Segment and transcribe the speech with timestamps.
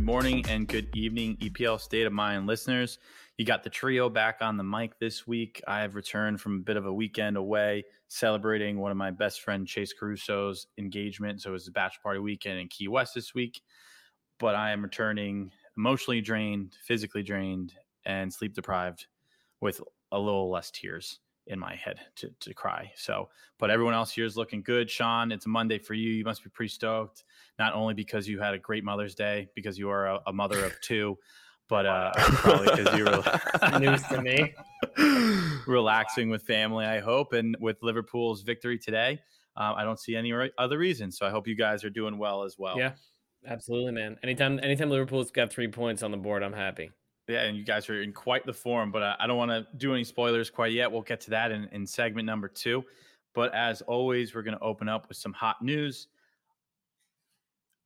[0.00, 2.98] good morning and good evening, EPL State of Mind listeners.
[3.36, 5.62] You got the trio back on the mic this week.
[5.68, 9.42] I have returned from a bit of a weekend away celebrating one of my best
[9.42, 11.42] friend Chase Caruso's engagement.
[11.42, 13.60] So it was a bachelor party weekend in Key West this week.
[14.38, 17.74] But I am returning emotionally drained, physically drained,
[18.06, 19.06] and sleep deprived
[19.60, 22.90] with a little less tears in my head to, to cry.
[22.96, 24.88] So, but everyone else here is looking good.
[24.88, 26.08] Sean, it's a Monday for you.
[26.08, 27.24] You must be pretty stoked,
[27.60, 30.64] not only because you had a great Mother's Day, because you are a, a mother
[30.64, 31.16] of two,
[31.68, 34.54] but uh, probably because you were news to me.
[35.66, 39.20] relaxing with family, I hope, and with Liverpool's victory today.
[39.56, 41.12] Uh, I don't see any other reason.
[41.12, 42.78] So I hope you guys are doing well as well.
[42.78, 42.92] Yeah,
[43.46, 44.16] absolutely, man.
[44.22, 46.90] Anytime, anytime Liverpool's got three points on the board, I'm happy.
[47.28, 49.66] Yeah, and you guys are in quite the form, but uh, I don't want to
[49.76, 50.90] do any spoilers quite yet.
[50.90, 52.82] We'll get to that in, in segment number two.
[53.34, 56.08] But as always, we're going to open up with some hot news.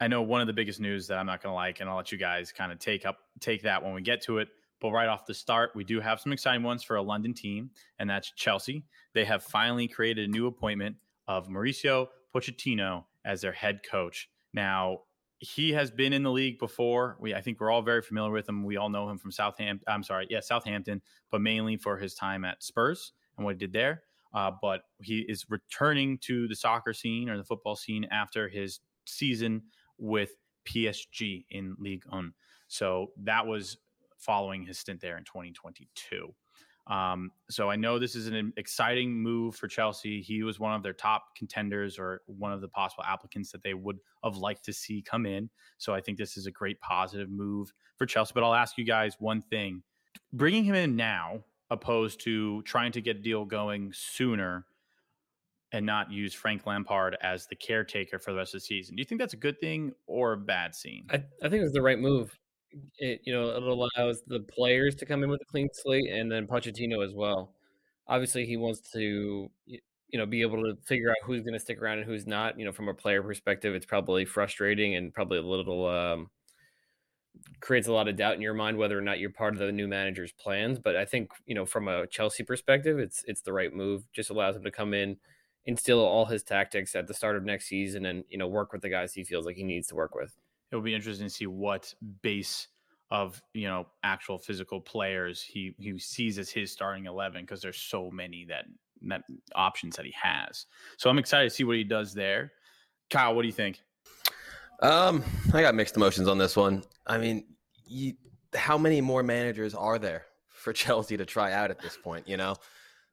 [0.04, 1.96] I know one of the biggest news that I'm not going to like, and I'll
[1.96, 4.48] let you guys kind of take up take that when we get to it.
[4.78, 7.70] But right off the start, we do have some exciting ones for a London team,
[7.98, 8.84] and that's Chelsea.
[9.14, 14.28] They have finally created a new appointment of Mauricio Pochettino as their head coach.
[14.52, 15.04] Now,
[15.38, 17.16] he has been in the league before.
[17.18, 18.62] We I think we're all very familiar with him.
[18.62, 19.86] We all know him from Southampton.
[19.88, 23.72] I'm sorry, yeah, Southampton, but mainly for his time at Spurs and what he did
[23.72, 24.02] there.
[24.34, 28.80] Uh, but he is returning to the soccer scene or the football scene after his
[29.06, 29.62] season
[29.98, 30.30] with
[30.66, 32.32] PSG in Ligue 1.
[32.68, 33.78] So that was
[34.18, 36.34] following his stint there in 2022.
[36.86, 40.20] Um, so I know this is an exciting move for Chelsea.
[40.20, 43.74] He was one of their top contenders or one of the possible applicants that they
[43.74, 45.48] would have liked to see come in.
[45.78, 48.32] So I think this is a great positive move for Chelsea.
[48.34, 49.82] But I'll ask you guys one thing
[50.32, 54.66] bringing him in now, opposed to trying to get a deal going sooner
[55.74, 58.96] and not use Frank Lampard as the caretaker for the rest of the season.
[58.96, 61.06] Do you think that's a good thing or a bad scene?
[61.10, 62.38] I, I think it was the right move
[62.98, 66.30] it you know it allows the players to come in with a clean slate and
[66.30, 67.54] then Pochettino as well.
[68.06, 71.80] Obviously, he wants to you know be able to figure out who's going to stick
[71.80, 72.58] around and who's not.
[72.58, 76.30] You know, from a player perspective, it's probably frustrating and probably a little um,
[77.60, 79.72] creates a lot of doubt in your mind whether or not you're part of the
[79.72, 80.78] new manager's plans.
[80.78, 84.04] But I think you know from a Chelsea perspective, it's it's the right move.
[84.12, 85.16] Just allows him to come in,
[85.66, 88.82] instill all his tactics at the start of next season, and you know work with
[88.82, 90.34] the guys he feels like he needs to work with.
[90.70, 91.92] It'll be interesting to see what
[92.22, 92.68] base
[93.10, 97.78] of you know actual physical players he he sees as his starting 11 because there's
[97.78, 98.64] so many that
[99.02, 99.22] that
[99.54, 100.66] options that he has.
[100.96, 102.52] So i'm excited to see what he does there.
[103.10, 103.82] Kyle what do you think?
[104.80, 105.22] Um
[105.52, 106.82] i got mixed emotions on this one.
[107.06, 107.44] I mean
[107.86, 108.14] you,
[108.54, 112.36] how many more managers are there for chelsea to try out at this point you
[112.36, 112.56] know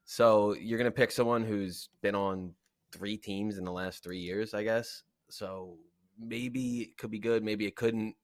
[0.06, 2.54] so you're gonna pick someone who's been on
[2.92, 5.78] three teams in the last three years i guess so
[6.20, 8.16] maybe it could be good, maybe it couldn't.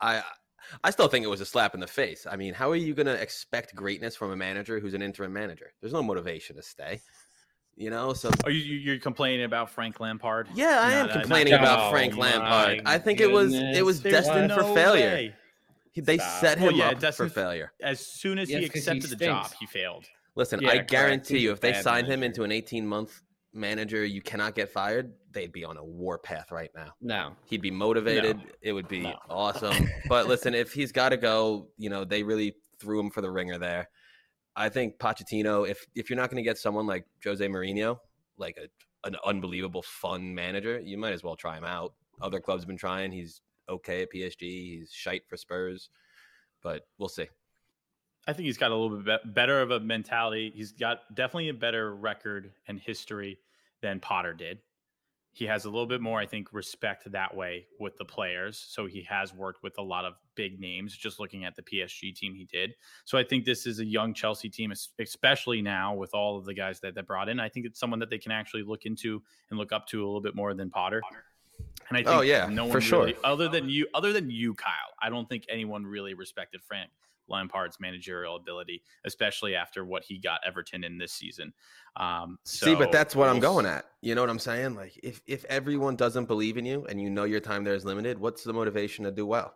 [0.00, 0.22] I
[0.82, 2.26] I still think it was a slap in the face.
[2.30, 5.32] I mean, how are you going to expect greatness from a manager who's an interim
[5.32, 5.72] manager?
[5.80, 7.00] There's no motivation to stay.
[7.76, 10.46] You know, so are you you're complaining about Frank Lampard?
[10.54, 12.82] Yeah, I am complaining about oh Frank Lampard.
[12.86, 13.52] I think goodness.
[13.52, 15.10] it was it was There's destined no for failure.
[15.10, 15.34] Way.
[15.96, 16.40] They Stop.
[16.40, 17.72] set him well, yeah, up for failure.
[17.80, 20.06] As soon as yes, he accepted he the job, he failed.
[20.36, 23.22] Listen, yeah, I guarantee you, if they signed him into an 18 month
[23.54, 26.92] manager you cannot get fired, they'd be on a war path right now.
[27.00, 27.32] No.
[27.44, 28.38] He'd be motivated.
[28.38, 28.44] No.
[28.60, 29.14] It would be no.
[29.30, 29.88] awesome.
[30.08, 33.30] but listen, if he's got to go, you know, they really threw him for the
[33.30, 33.88] ringer there.
[34.56, 37.98] I think Pochettino, if if you're not going to get someone like Jose Mourinho,
[38.36, 38.68] like a
[39.06, 41.92] an unbelievable fun manager, you might as well try him out.
[42.22, 43.12] Other clubs have been trying.
[43.12, 44.40] He's okay at PSG.
[44.40, 45.90] He's shite for Spurs,
[46.62, 47.28] but we'll see.
[48.26, 50.52] I think he's got a little bit better of a mentality.
[50.54, 53.38] He's got definitely a better record and history
[53.82, 54.58] than Potter did.
[55.32, 58.64] He has a little bit more, I think, respect that way with the players.
[58.68, 62.14] So he has worked with a lot of big names, just looking at the PSG
[62.14, 62.74] team he did.
[63.04, 66.54] So I think this is a young Chelsea team, especially now with all of the
[66.54, 67.40] guys that they brought in.
[67.40, 70.06] I think it's someone that they can actually look into and look up to a
[70.06, 71.02] little bit more than Potter.
[71.88, 73.20] And I oh, think oh, yeah, no one for really, sure.
[73.24, 74.70] other than you, other than you, Kyle,
[75.02, 76.90] I don't think anyone really respected Frank
[77.28, 81.52] Lampard's managerial ability, especially after what he got Everton in this season.
[81.96, 83.86] Um, so See, but that's what I'm going at.
[84.00, 84.74] You know what I'm saying?
[84.74, 87.84] Like, if if everyone doesn't believe in you and you know your time there is
[87.84, 89.54] limited, what's the motivation to do well?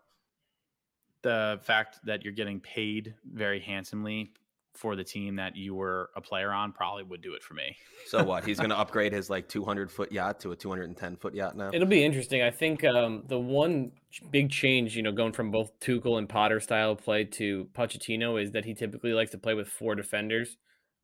[1.23, 4.33] The fact that you're getting paid very handsomely
[4.75, 7.77] for the team that you were a player on probably would do it for me.
[8.07, 8.45] so what?
[8.45, 11.71] He's going to upgrade his like 200 foot yacht to a 210 foot yacht now.
[11.73, 12.43] It'll be interesting.
[12.43, 13.93] I think um, the one
[14.31, 18.53] big change, you know, going from both Tuchel and Potter style play to Pochettino is
[18.53, 20.57] that he typically likes to play with four defenders,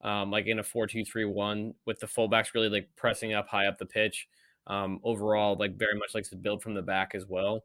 [0.02, 3.86] um, like in a four-two-three-one, with the fullbacks really like pressing up high up the
[3.86, 4.28] pitch.
[4.66, 7.64] Um, overall, like very much likes to build from the back as well.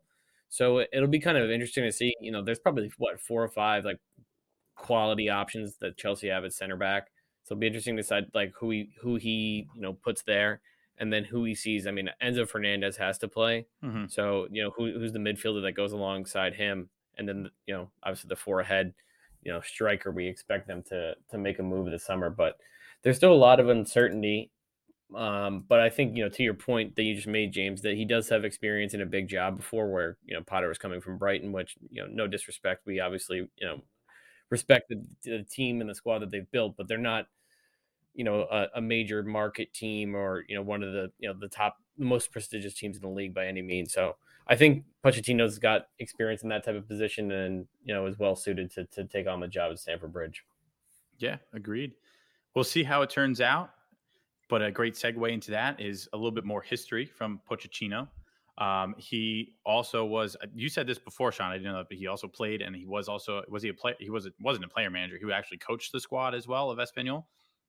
[0.49, 2.13] So it'll be kind of interesting to see.
[2.19, 3.99] You know, there's probably what four or five like
[4.79, 7.07] quality options that Chelsea have at center back.
[7.43, 10.61] So it'll be interesting to decide like who he who he you know puts there,
[10.97, 11.85] and then who he sees.
[11.87, 14.05] I mean, Enzo Fernandez has to play, Mm-hmm.
[14.07, 17.89] so you know who, who's the midfielder that goes alongside him, and then you know
[18.03, 18.93] obviously the four ahead,
[19.41, 20.11] you know striker.
[20.11, 22.57] We expect them to to make a move this summer, but
[23.03, 24.51] there's still a lot of uncertainty.
[25.15, 27.95] Um, but I think you know to your point that you just made, James, that
[27.95, 31.01] he does have experience in a big job before, where you know Potter was coming
[31.01, 33.81] from Brighton, which you know no disrespect, we obviously you know
[34.49, 37.27] respect the, the team and the squad that they've built, but they're not
[38.15, 41.35] you know a, a major market team or you know one of the you know
[41.39, 43.93] the top most prestigious teams in the league by any means.
[43.93, 44.15] So
[44.47, 48.35] I think Pochettino's got experience in that type of position and you know is well
[48.35, 50.43] suited to to take on the job at Stamford Bridge.
[51.19, 51.93] Yeah, agreed.
[52.55, 53.71] We'll see how it turns out.
[54.49, 58.07] But a great segue into that is a little bit more history from Pochettino.
[58.59, 60.35] Um, he also was.
[60.53, 61.51] You said this before, Sean.
[61.51, 63.73] I didn't know that, but he also played, and he was also was he a
[63.73, 63.95] player?
[63.99, 65.17] He was wasn't a player manager.
[65.21, 67.23] He actually coached the squad as well of Espanyol.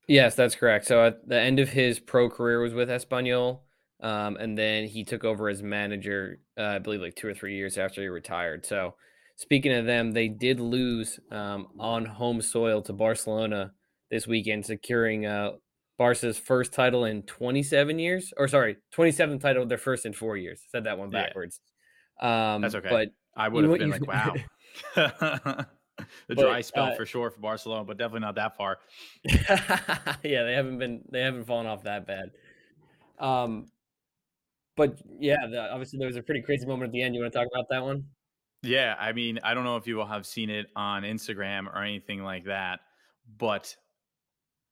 [0.08, 0.86] Yes, that's correct.
[0.86, 3.60] So at the end of his pro career was with Espanyol,
[4.00, 7.56] um, and then he took over as manager, uh, I believe, like two or three
[7.56, 8.66] years after he retired.
[8.66, 8.94] So
[9.36, 13.72] speaking of them, they did lose um, on home soil to Barcelona
[14.10, 15.52] this weekend, securing uh,
[16.00, 20.62] Barca's first title in 27 years, or sorry, 27th title, their first in four years.
[20.70, 21.26] Said that one Yeah.
[21.26, 21.60] backwards.
[22.18, 22.88] Um, That's okay.
[22.88, 24.34] But I would have been like, wow.
[24.96, 25.66] the
[26.26, 28.78] But, dry spell uh, for sure for Barcelona, but definitely not that far.
[29.24, 32.30] yeah, they haven't been they haven't fallen off that bad.
[33.18, 33.66] Um,
[34.78, 37.14] but yeah, the, obviously there was a pretty crazy moment at the end.
[37.14, 38.04] You want to talk about that one?
[38.62, 41.82] Yeah, I mean, I don't know if you will have seen it on Instagram or
[41.82, 42.80] anything like that,
[43.36, 43.76] but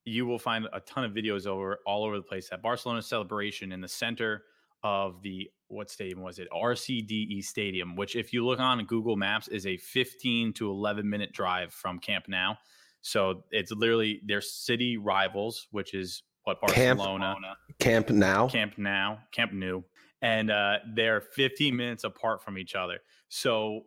[0.09, 2.49] you will find a ton of videos over all over the place.
[2.49, 4.43] That Barcelona celebration in the center
[4.83, 6.47] of the what stadium was it?
[6.51, 11.31] RCDE Stadium, which if you look on Google Maps is a 15 to 11 minute
[11.31, 12.55] drive from Camp Nou.
[13.01, 17.35] So it's literally their city rivals, which is what Camp- Barcelona.
[17.79, 18.47] Camp now.
[18.47, 19.83] Camp Now, Camp New,
[20.21, 22.99] and uh, they're 15 minutes apart from each other.
[23.29, 23.81] So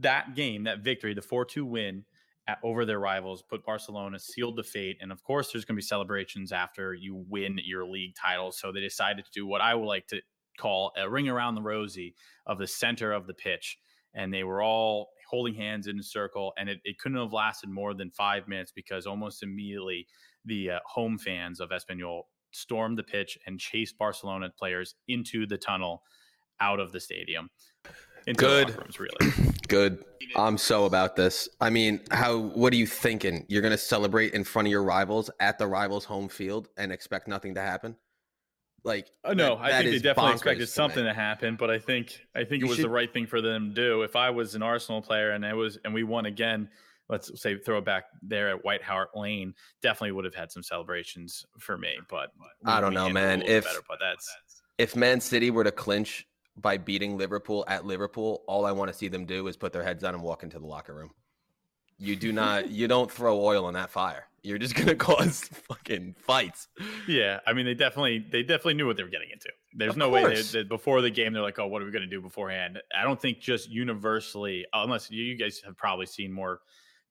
[0.00, 2.04] that game, that victory, the 4 2 win
[2.48, 4.98] at, over their rivals, put Barcelona, sealed the fate.
[5.00, 8.52] And of course, there's going to be celebrations after you win your league title.
[8.52, 10.20] So they decided to do what I would like to
[10.58, 12.14] call a ring around the rosy
[12.46, 13.78] of the center of the pitch.
[14.14, 16.52] And they were all holding hands in a circle.
[16.58, 20.06] And it, it couldn't have lasted more than five minutes because almost immediately
[20.44, 25.56] the uh, home fans of Espanyol stormed the pitch and chased Barcelona players into the
[25.56, 26.02] tunnel
[26.60, 27.48] out of the stadium.
[28.26, 28.76] Into Good.
[28.78, 29.32] rooms, really.
[29.68, 30.04] Good.
[30.36, 31.48] I'm so about this.
[31.60, 32.38] I mean, how?
[32.38, 33.44] What are you thinking?
[33.48, 37.28] You're gonna celebrate in front of your rivals at the rivals' home field and expect
[37.28, 37.96] nothing to happen?
[38.84, 40.66] Like, Uh, no, that- I that think they definitely expected to me.
[40.66, 43.26] something to happen, but I think I think You it was should- the right thing
[43.26, 44.02] for them to do.
[44.02, 46.68] If I was an Arsenal player and it was and we won again,
[47.08, 50.62] let's say throw it back there at White Hart Lane, definitely would have had some
[50.62, 51.98] celebrations for me.
[52.08, 52.30] But
[52.64, 53.42] I don't know, handled it a man.
[53.42, 54.34] If- better, but that's
[54.78, 56.26] If Man City were to clinch
[56.56, 59.82] by beating Liverpool at Liverpool, all I want to see them do is put their
[59.82, 61.10] heads down and walk into the locker room.
[61.98, 62.70] You do not.
[62.70, 64.26] you don't throw oil on that fire.
[64.42, 66.68] You're just gonna cause fucking fights.
[67.06, 69.50] Yeah, I mean, they definitely they definitely knew what they were getting into.
[69.74, 70.52] There's Of no way they, course.
[70.52, 72.78] that before the game they're like, oh, what are we going to do beforehand?
[72.96, 76.60] I don't think just universally, unless you guys have probably seen more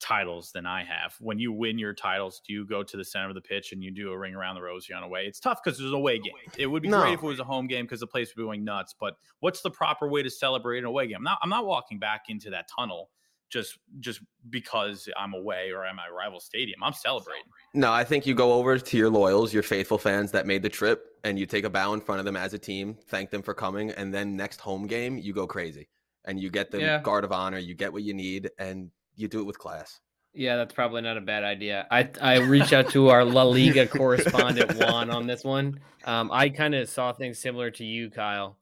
[0.01, 1.15] titles than I have.
[1.19, 3.83] When you win your titles, do you go to the center of the pitch and
[3.83, 5.25] you do a ring around the rosy on away?
[5.27, 6.33] It's tough because there's a away game.
[6.57, 6.99] It would be No.
[6.99, 8.93] great if it was a home game because the place would be going nuts.
[8.99, 11.17] But what's the proper way to celebrate an away game?
[11.17, 13.09] I'm not, I'm not walking back into that tunnel
[13.49, 16.81] just just because I'm away or at my rival stadium.
[16.83, 17.43] I'm celebrating.
[17.73, 20.69] No, I think you go over to your loyals, your faithful fans that made the
[20.69, 23.41] trip, and you take a bow in front of them as a team, thank them
[23.41, 25.89] for coming, and then next home game you go crazy
[26.25, 27.01] and you get the Yeah.
[27.01, 28.89] guard of honor, you get what you need, and
[29.21, 29.99] you do it with class.
[30.33, 31.87] Yeah, that's probably not a bad idea.
[31.91, 35.79] I I reached out to our La Liga correspondent Juan on this one.
[36.05, 38.57] Um, I kind of saw things similar to you, Kyle.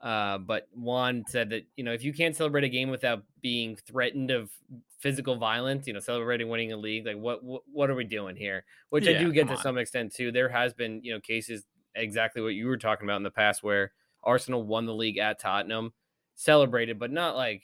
[0.00, 3.76] Uh, but Juan said that you know if you can't celebrate a game without being
[3.76, 4.50] threatened of
[4.98, 8.34] physical violence, you know, celebrating winning a league, like what what, what are we doing
[8.34, 8.64] here?
[8.88, 9.58] Which I do get to on.
[9.58, 10.32] some extent too.
[10.32, 13.62] There has been you know cases exactly what you were talking about in the past
[13.62, 15.92] where Arsenal won the league at Tottenham,
[16.34, 17.62] celebrated, but not like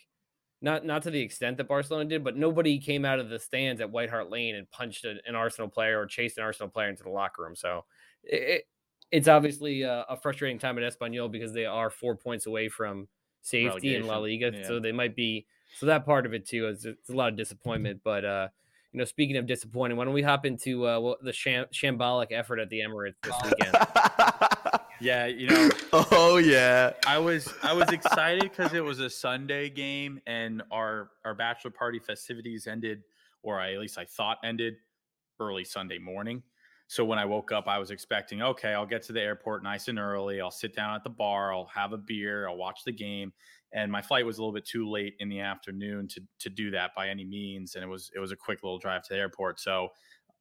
[0.62, 3.80] not not to the extent that Barcelona did, but nobody came out of the stands
[3.80, 6.88] at White Hart Lane and punched an, an Arsenal player or chased an Arsenal player
[6.88, 7.54] into the locker room.
[7.54, 7.84] So
[8.25, 8.64] it,
[9.10, 13.06] it's obviously a, a frustrating time at Espanyol because they are four points away from
[13.42, 14.46] safety in La Liga.
[14.46, 15.46] Relegation, So they might be
[15.78, 18.00] so that part of it too is it's a lot of disappointment.
[18.02, 18.48] But uh,
[18.92, 22.58] you know, speaking of disappointing, why don't we hop into uh, the sham- shambolic effort
[22.58, 23.76] at the Emirates this weekend?
[25.00, 26.92] Yeah, you know, oh yeah.
[27.06, 31.70] I was I was excited because it was a Sunday game and our our bachelor
[31.70, 33.02] party festivities ended,
[33.42, 34.74] or I, at least I thought ended
[35.38, 36.42] early Sunday morning.
[36.88, 39.88] So when I woke up, I was expecting, okay, I'll get to the airport nice
[39.88, 40.40] and early.
[40.40, 41.52] I'll sit down at the bar.
[41.52, 42.48] I'll have a beer.
[42.48, 43.32] I'll watch the game.
[43.72, 46.70] And my flight was a little bit too late in the afternoon to to do
[46.70, 47.74] that by any means.
[47.74, 49.60] And it was it was a quick little drive to the airport.
[49.60, 49.88] So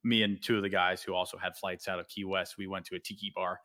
[0.02, 2.68] me and two of the guys who also had flights out of Key West, we
[2.68, 3.58] went to a tiki bar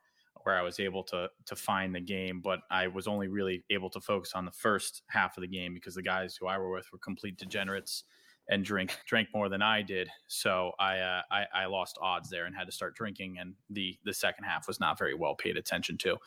[0.45, 3.89] where I was able to to find the game, but I was only really able
[3.91, 6.71] to focus on the first half of the game because the guys who I were
[6.71, 8.03] with were complete degenerates
[8.49, 10.09] and drink drank more than I did.
[10.27, 13.37] So I, uh, I I lost odds there and had to start drinking.
[13.39, 16.17] And the the second half was not very well paid attention to,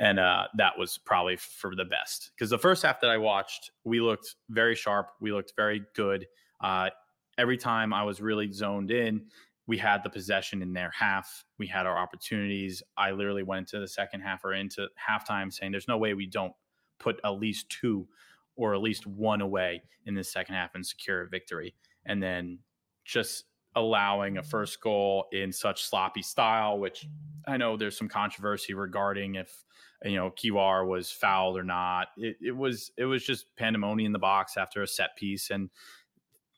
[0.00, 3.70] and uh, that was probably for the best because the first half that I watched,
[3.84, 5.10] we looked very sharp.
[5.20, 6.26] We looked very good.
[6.60, 6.90] Uh,
[7.36, 9.26] every time I was really zoned in,
[9.68, 11.44] we had the possession in their half.
[11.58, 12.82] We had our opportunities.
[12.96, 16.26] I literally went into the second half or into halftime saying, "There's no way we
[16.26, 16.54] don't
[16.98, 18.08] put at least two
[18.56, 21.74] or at least one away in the second half and secure a victory."
[22.06, 22.60] And then
[23.04, 23.44] just
[23.76, 27.06] allowing a first goal in such sloppy style, which
[27.46, 29.64] I know there's some controversy regarding if
[30.02, 32.08] you know Kiwior was fouled or not.
[32.16, 35.68] It, it was it was just pandemonium in the box after a set piece, and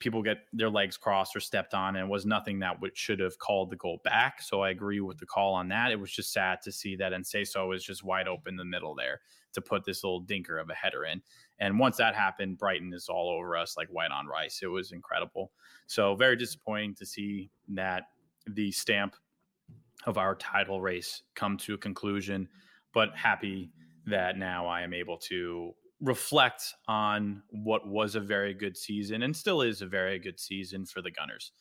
[0.00, 3.20] people get their legs crossed or stepped on, and it was nothing that would, should
[3.20, 4.42] have called the goal back.
[4.42, 5.92] So I agree with the call on that.
[5.92, 8.94] It was just sad to see that Enciso was just wide open in the middle
[8.94, 9.20] there
[9.52, 11.20] to put this little dinker of a header in.
[11.58, 14.60] And once that happened, Brighton is all over us like white on rice.
[14.62, 15.52] It was incredible.
[15.86, 18.04] So very disappointing to see that
[18.46, 19.16] the stamp
[20.06, 22.48] of our title race come to a conclusion,
[22.94, 23.70] but happy
[24.06, 29.36] that now I am able to reflect on what was a very good season and
[29.36, 31.52] still is a very good season for the Gunners.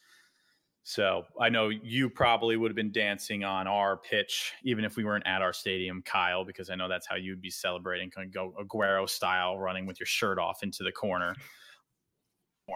[0.84, 5.03] So I know you probably would have been dancing on our pitch, even if we
[5.03, 8.34] weren't at our stadium, Kyle, because I know that's how you'd be celebrating, kind of
[8.34, 11.36] go Aguero style, running with your shirt off into the corner.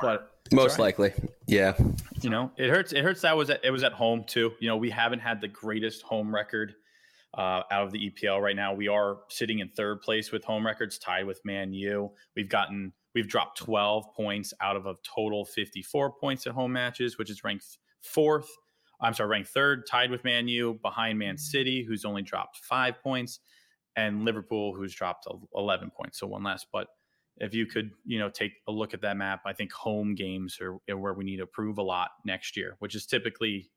[0.02, 0.80] But most right.
[0.80, 1.14] likely,
[1.48, 1.76] yeah.
[2.22, 2.94] You know, it hurts.
[2.94, 4.52] It hurts that was at, it was at home too.
[4.60, 6.74] You know, we haven't had the greatest home record
[7.38, 8.74] uh, out of the EPL right now.
[8.74, 12.12] We are sitting in third place with home records, tied with Man U.
[12.36, 17.18] We've gotten we've dropped 12 points out of a total 54 points at home matches,
[17.18, 18.50] which is ranked fourth.
[19.02, 23.02] I'm sorry, ranked third, tied with Man U, behind Man City, who's only dropped five
[23.02, 23.40] points,
[23.96, 26.66] and Liverpool, who's dropped 11 points, so one less.
[26.72, 26.88] But
[27.38, 30.60] if you could, you know, take a look at that map, I think home games
[30.62, 33.72] are where we need to prove a lot next year, which is typically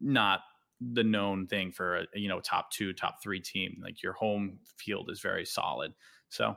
[0.00, 0.40] not
[0.80, 3.80] the known thing for a you know top two, top three team.
[3.82, 5.92] Like your home field is very solid.
[6.28, 6.56] So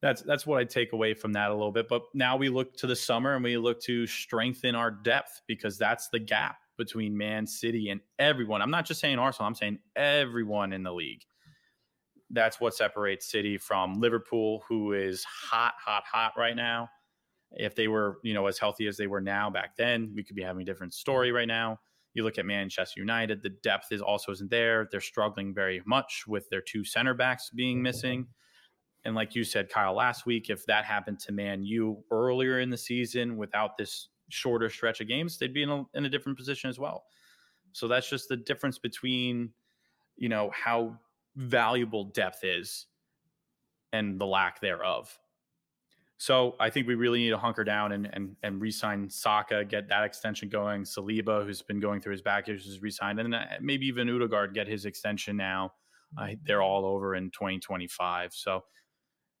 [0.00, 1.88] that's that's what I take away from that a little bit.
[1.88, 5.76] But now we look to the summer and we look to strengthen our depth because
[5.76, 8.62] that's the gap between Man City and everyone.
[8.62, 11.24] I'm not just saying Arsenal, I'm saying everyone in the league.
[12.30, 16.90] That's what separates City from Liverpool, who is hot, hot, hot right now.
[17.52, 20.36] If they were, you know, as healthy as they were now back then, we could
[20.36, 21.80] be having a different story right now.
[22.18, 24.88] You look at Manchester United, the depth is also isn't there.
[24.90, 27.82] They're struggling very much with their two center backs being mm-hmm.
[27.84, 28.26] missing.
[29.04, 32.70] And like you said, Kyle, last week, if that happened to Man U earlier in
[32.70, 36.36] the season without this shorter stretch of games, they'd be in a, in a different
[36.36, 37.04] position as well.
[37.70, 39.50] So that's just the difference between,
[40.16, 40.98] you know, how
[41.36, 42.86] valuable depth is
[43.92, 45.16] and the lack thereof.
[46.18, 49.88] So I think we really need to hunker down and and and re-sign Saka, get
[49.88, 50.82] that extension going.
[50.82, 54.52] Saliba, who's been going through his back issues, is re-signed, and uh, maybe even Odegaard
[54.52, 55.72] get his extension now.
[56.20, 58.32] Uh, they're all over in 2025.
[58.32, 58.64] So,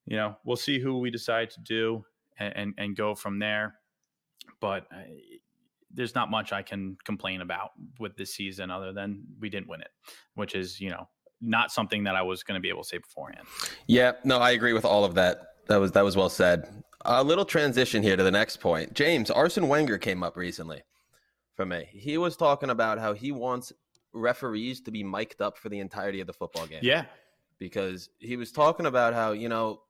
[0.06, 2.04] you know, we'll see who we decide to do
[2.38, 3.74] and and, and go from there.
[4.60, 5.02] But uh,
[5.92, 9.80] there's not much I can complain about with this season other than we didn't win
[9.80, 9.90] it,
[10.34, 11.08] which is you know
[11.40, 13.46] not something that I was going to be able to say beforehand.
[13.88, 15.40] Yeah, no, I agree with all of that.
[15.68, 16.82] That was that was well said.
[17.04, 18.92] A little transition here to the next point.
[18.94, 20.82] James Arsene Wenger came up recently
[21.54, 21.86] for me.
[21.90, 23.72] He was talking about how he wants
[24.12, 26.80] referees to be mic'd up for the entirety of the football game.
[26.82, 27.04] Yeah,
[27.58, 29.82] because he was talking about how you know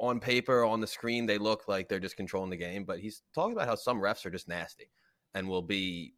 [0.00, 3.22] on paper on the screen they look like they're just controlling the game, but he's
[3.34, 4.90] talking about how some refs are just nasty
[5.34, 6.14] and will be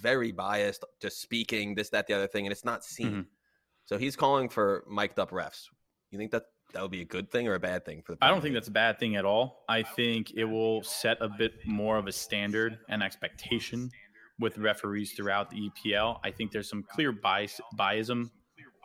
[0.00, 3.08] very biased, just speaking this, that, the other thing, and it's not seen.
[3.08, 3.20] Mm-hmm.
[3.84, 5.64] So he's calling for mic'd up refs.
[6.10, 6.44] You think that
[6.74, 8.24] that would be a good thing or a bad thing for the?
[8.24, 9.64] I don't think that's a bad thing at all.
[9.68, 13.90] I think it will set a bit more of a standard and expectation
[14.38, 16.18] with referees throughout the EPL.
[16.22, 18.30] I think there's some clear bias, biasm.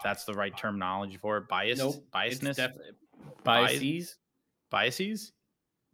[0.03, 1.47] that's the right terminology for it.
[1.47, 2.71] Bias, nope, biasness, def-
[3.43, 4.17] biases,
[4.69, 5.33] biases.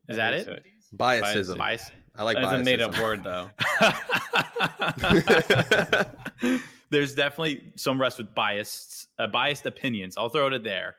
[0.08, 0.64] Is that it?
[0.96, 1.58] Biasism.
[1.58, 1.92] Bias.
[2.16, 2.38] I like.
[2.38, 3.50] That's a made up word, though.
[6.90, 10.18] there's definitely some rest with biased uh, biased opinions.
[10.18, 10.96] I'll throw it there,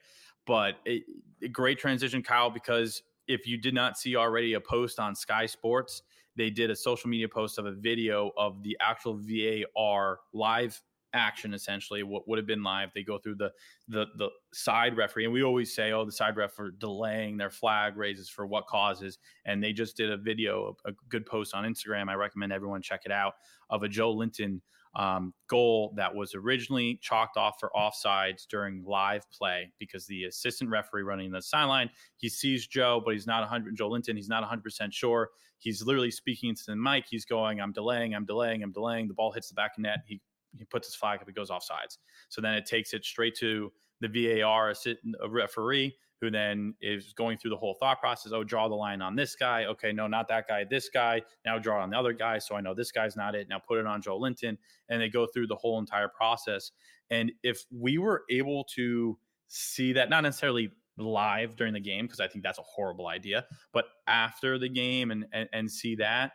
[0.46, 1.02] but a,
[1.42, 5.46] a great transition, Kyle, because if you did not see already a post on Sky
[5.46, 6.02] Sports,
[6.36, 10.80] they did a social media post of a video of the actual VAR live
[11.16, 12.90] action essentially what would have been live.
[12.94, 13.50] They go through the
[13.88, 17.50] the the side referee and we always say oh the side ref are delaying their
[17.50, 21.64] flag raises for what causes and they just did a video a good post on
[21.64, 22.08] instagram.
[22.08, 23.34] I recommend everyone check it out
[23.70, 24.60] of a Joelinton
[24.96, 30.70] um, goal that was originally chalked off for offsides during live play because the assistant
[30.70, 33.76] referee running the sideline he sees Joe, but he's not 100.
[33.76, 35.30] Joelinton, he's not 100 percent sure.
[35.58, 37.04] He's literally speaking into the mic.
[37.08, 39.98] He's going, "I'm delaying, I'm delaying, I'm delaying." The ball hits the back of net.
[40.06, 40.20] He
[40.56, 41.98] he puts his flag up, it goes offsides.
[42.28, 47.38] So then it takes it straight to the VAR a referee who then is going
[47.38, 48.32] through the whole thought process.
[48.32, 49.66] Oh, draw the line on this guy.
[49.66, 50.64] Okay, no, not that guy.
[50.68, 51.22] This guy.
[51.44, 52.38] Now draw on the other guy.
[52.38, 53.48] So I know this guy's not it.
[53.48, 54.56] Now put it on Joelinton
[54.88, 56.72] and they go through the whole entire process.
[57.10, 59.18] And if we were able to
[59.48, 63.44] see that, not necessarily live during the game, because I think that's a horrible idea,
[63.72, 66.32] but after the game and, and, and see that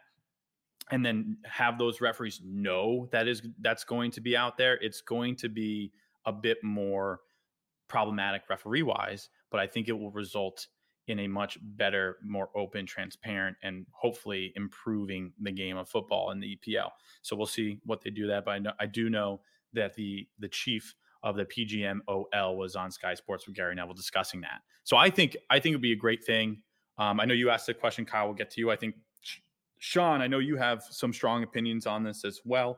[0.91, 5.01] and then have those referees know that is that's going to be out there it's
[5.01, 5.91] going to be
[6.25, 7.21] a bit more
[7.87, 10.67] problematic referee wise but i think it will result
[11.07, 16.39] in a much better more open transparent and hopefully improving the game of football in
[16.39, 16.89] the epl
[17.21, 19.41] so we'll see what they do that but i, know, I do know
[19.73, 24.41] that the the chief of the pgmol was on sky sports with gary neville discussing
[24.41, 24.61] that.
[24.83, 26.61] So i think i think it would be a great thing.
[26.97, 28.71] Um, i know you asked the question kyle we'll get to you.
[28.71, 28.95] I think
[29.83, 32.77] Sean, I know you have some strong opinions on this as well.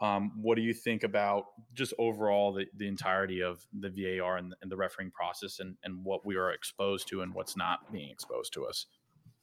[0.00, 4.54] Um, what do you think about just overall the, the entirety of the VAR and,
[4.62, 8.10] and the refereeing process and, and what we are exposed to and what's not being
[8.10, 8.86] exposed to us?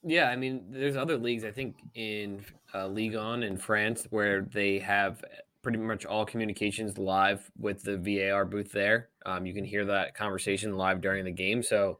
[0.03, 4.41] Yeah, I mean, there's other leagues, I think, in uh, Ligue 1 in France where
[4.41, 5.23] they have
[5.61, 9.09] pretty much all communications live with the VAR booth there.
[9.25, 11.61] Um, you can hear that conversation live during the game.
[11.61, 11.99] So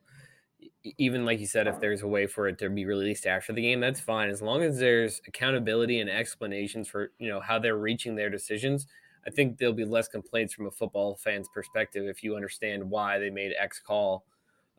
[0.97, 3.61] even like you said, if there's a way for it to be released after the
[3.61, 4.29] game, that's fine.
[4.29, 8.87] As long as there's accountability and explanations for you know how they're reaching their decisions,
[9.25, 13.19] I think there'll be less complaints from a football fan's perspective if you understand why
[13.19, 14.25] they made X call.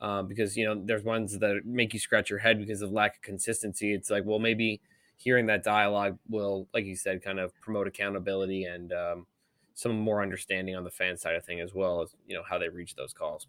[0.01, 3.17] Um, because you know there's ones that make you scratch your head because of lack
[3.17, 3.93] of consistency.
[3.93, 4.81] It's like, well, maybe
[5.17, 9.27] hearing that dialogue will, like you said, kind of promote accountability and um,
[9.75, 12.59] some more understanding on the fan side of thing as well as you know how
[12.59, 13.47] they reach those calls.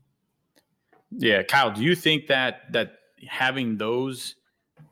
[1.11, 2.93] Yeah, Kyle, do you think that that
[3.27, 4.35] having those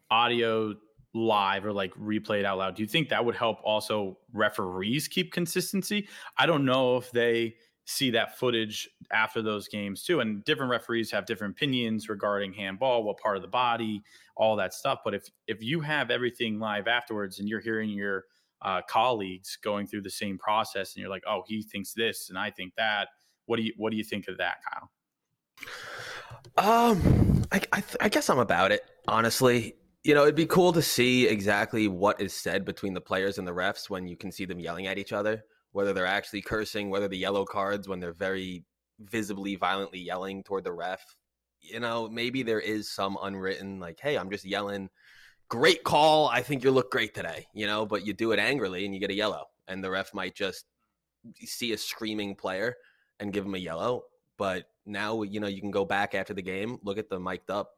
[0.10, 0.74] audio
[1.14, 5.32] live or like replayed out loud, do you think that would help also referees keep
[5.32, 6.08] consistency?
[6.38, 10.20] I don't know if they see that footage after those games too.
[10.20, 14.04] And different referees have different opinions regarding handball, what part of the body,
[14.36, 15.00] all that stuff.
[15.06, 18.26] But if if you have everything live afterwards and you're hearing your
[18.62, 22.38] uh, colleagues going through the same process and you're like, oh, he thinks this and
[22.38, 23.10] I think that.
[23.46, 24.92] What do you what do you think of that, Kyle?
[26.58, 29.76] Um, I, I, I guess I'm about it, honestly.
[30.04, 33.48] You know, it'd be cool to see exactly what is said between the players and
[33.48, 36.90] the refs when you can see them yelling at each other, whether they're actually cursing,
[36.90, 38.64] whether the yellow cards when they're very
[39.00, 41.02] visibly, violently yelling toward the ref.
[41.60, 44.90] You know, maybe there is some unwritten, like, hey, I'm just yelling,
[45.50, 46.28] great call.
[46.30, 49.00] I think you look great today, you know, but you do it angrily and you
[49.00, 49.46] get a yellow.
[49.68, 50.66] And the ref might just
[51.40, 52.76] see a screaming player
[53.20, 54.04] and give him a yellow.
[54.38, 57.52] But now you know you can go back after the game, look at the mic'd
[57.52, 57.72] up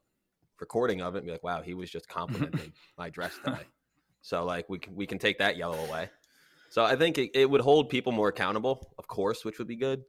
[0.59, 3.65] recording of it, and be like, "Wow, he was just complimenting my dress today."
[4.21, 6.09] So like we can we can take that yellow away.
[6.69, 9.75] So I think it, it would hold people more accountable, of course, which would be
[9.75, 10.03] good.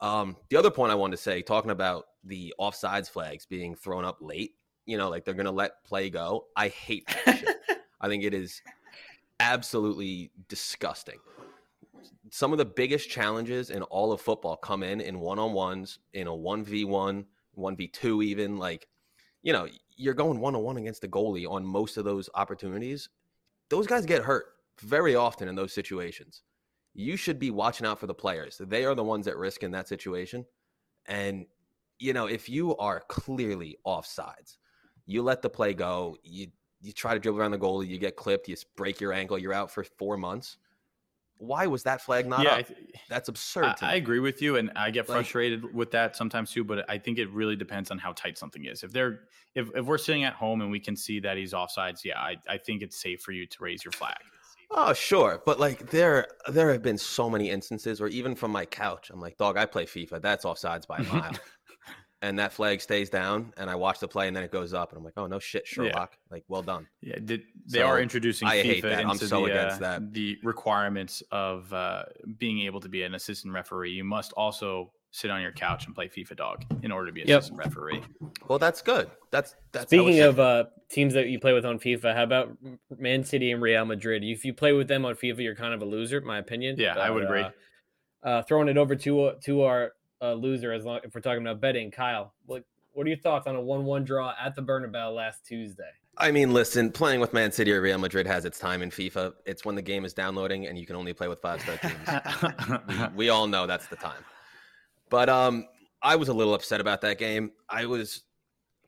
[0.00, 4.04] Um, the other point I wanted to say, talking about the offsides flags being thrown
[4.04, 4.52] up late,
[4.84, 6.46] you know, like they're gonna let play go.
[6.56, 7.56] I hate that shit.
[8.00, 8.62] I think it is
[9.40, 11.18] absolutely disgusting
[12.30, 16.30] some of the biggest challenges in all of football come in in one-on-ones in a
[16.30, 17.24] 1v1
[17.58, 18.88] 1v2 even like
[19.42, 23.08] you know you're going one-on-one against the goalie on most of those opportunities
[23.68, 24.46] those guys get hurt
[24.80, 26.42] very often in those situations.
[26.94, 28.60] You should be watching out for the players.
[28.64, 30.44] They are the ones at risk in that situation.
[31.06, 31.46] And
[32.00, 34.56] you know if you are clearly offsides
[35.06, 36.48] you let the play go you
[36.80, 39.52] you try to dribble around the goalie you get clipped you break your ankle you're
[39.52, 40.56] out for four months
[41.40, 42.66] why was that flag not yeah, up?
[42.66, 43.76] Th- That's absurd.
[43.80, 46.64] I, I, agree with you, and I get frustrated with that sometimes too.
[46.64, 48.82] But I think it really depends on how tight something is.
[48.82, 49.20] If they're
[49.54, 52.36] if, if we're sitting at home and we can see that he's offsides, yeah, I,
[52.48, 54.18] I think it's safe for you to raise your flag.
[54.70, 58.66] Oh, sure, but like there there have been so many instances where even from my
[58.66, 60.20] couch, I'm like, dog, I play FIFA.
[60.22, 61.32] That's offsides by a mile.
[62.22, 64.90] and that flag stays down, and I watch the play, and then it goes up,
[64.90, 66.86] and I'm like, oh no shit, Sherlock, like well done.
[67.00, 69.06] Yeah, did, they So, are introducing I FIFA hate that.
[69.06, 70.12] I'm so the, against uh, that.
[70.12, 72.04] the requirements of uh,
[72.38, 73.92] being able to be an assistant referee.
[73.92, 77.22] You must also sit on your couch and play FIFA Dog in order to be
[77.22, 77.38] an Yep.
[77.40, 78.00] assistant referee.
[78.48, 79.10] Well, that's good.
[79.30, 82.56] That's that's Speaking of uh, teams that you play with on FIFA, how about
[82.96, 84.22] Man City and Real Madrid?
[84.22, 86.76] If you play with them on FIFA, you're kind of a loser, in my opinion.
[86.78, 87.42] Yeah, I would agree.
[87.42, 87.50] Uh,
[88.22, 91.42] uh, throwing it over to uh, to our uh, loser, as long if we're talking
[91.42, 92.34] about betting, Kyle.
[92.46, 95.90] What what are your thoughts on a one-one draw at the Bernabeu last Tuesday?
[96.16, 99.32] I mean, listen, playing with Man City or Real Madrid has its time in FIFA.
[99.46, 102.80] It's when the game is downloading and you can only play with five star teams.
[102.88, 104.22] we, we all know that's the time.
[105.08, 105.66] But um,
[106.02, 107.52] I was a little upset about that game.
[107.68, 108.24] I was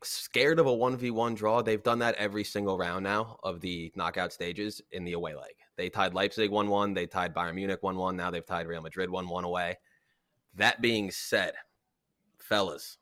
[0.03, 1.63] scared of a 1v1 draw.
[1.63, 5.53] They've done that every single round now of the knockout stages in the away leg.
[5.77, 6.93] They tied Leipzig 1 1.
[6.93, 8.17] They tied Bayern Munich 1 1.
[8.17, 9.79] Now they've tied Real Madrid 1 1 away.
[10.55, 11.53] That being said,
[12.39, 12.99] fellas,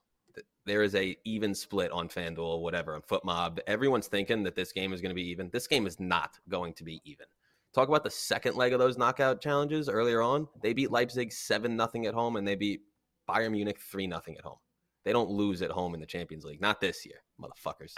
[0.66, 3.58] there is a even split on FanDuel, whatever, on FotMob.
[3.66, 5.50] Everyone's thinking that this game is going to be even.
[5.50, 7.26] This game is not going to be even.
[7.72, 10.48] Talk about the second leg of those knockout challenges earlier on.
[10.62, 12.82] They beat Leipzig 7 0 at home and they beat
[13.28, 14.58] Bayern Munich 3 0 at home.
[15.04, 16.60] They don't lose at home in the Champions League.
[16.60, 17.94] Not this year, motherfuckers.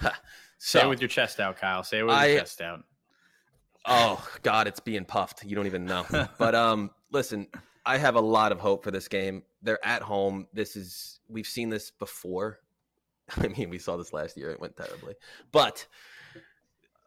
[0.58, 1.82] Say it with your chest out, Kyle.
[1.82, 2.84] Say it with I- your chest out.
[3.86, 5.44] oh God, it's being puffed.
[5.44, 6.04] You don't even know.
[6.38, 7.46] but um, listen,
[7.84, 9.42] I have a lot of hope for this game.
[9.62, 10.46] They're at home.
[10.52, 12.60] This is we've seen this before.
[13.36, 14.50] I mean, we saw this last year.
[14.50, 15.14] It went terribly,
[15.50, 15.86] but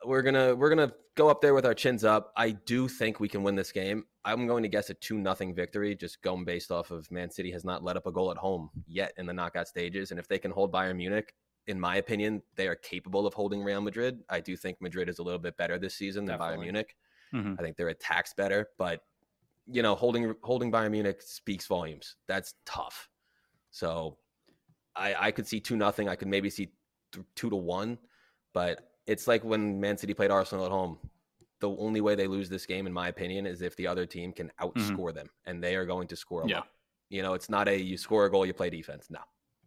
[0.03, 2.31] we're gonna we're gonna go up there with our chins up.
[2.35, 4.05] I do think we can win this game.
[4.25, 7.51] I'm going to guess a two nothing victory, just going based off of Man City
[7.51, 10.27] has not let up a goal at home yet in the knockout stages, and if
[10.27, 11.33] they can hold Bayern Munich,
[11.67, 14.19] in my opinion, they are capable of holding Real Madrid.
[14.29, 16.59] I do think Madrid is a little bit better this season than Bayern.
[16.59, 16.95] Munich.
[17.33, 17.59] Mhm.
[17.59, 19.01] I think their attack's better, but
[19.67, 22.15] you know, holding holding Bayern Munich speaks volumes.
[22.27, 23.09] That's tough.
[23.71, 24.17] So
[24.95, 26.09] I I could see two nothing.
[26.09, 26.71] I could maybe see
[27.11, 27.97] th- two to one,
[28.53, 30.97] but it's like when Man City played Arsenal at home.
[31.61, 34.33] The only way they lose this game, in my opinion, is if the other team
[34.33, 34.65] can mm-hmm.
[34.79, 36.57] outscore them, and they are going to score a Yeah.
[36.57, 36.67] lot.
[37.09, 39.07] You know, it's not a you score a goal, you play defense.
[39.09, 39.19] No,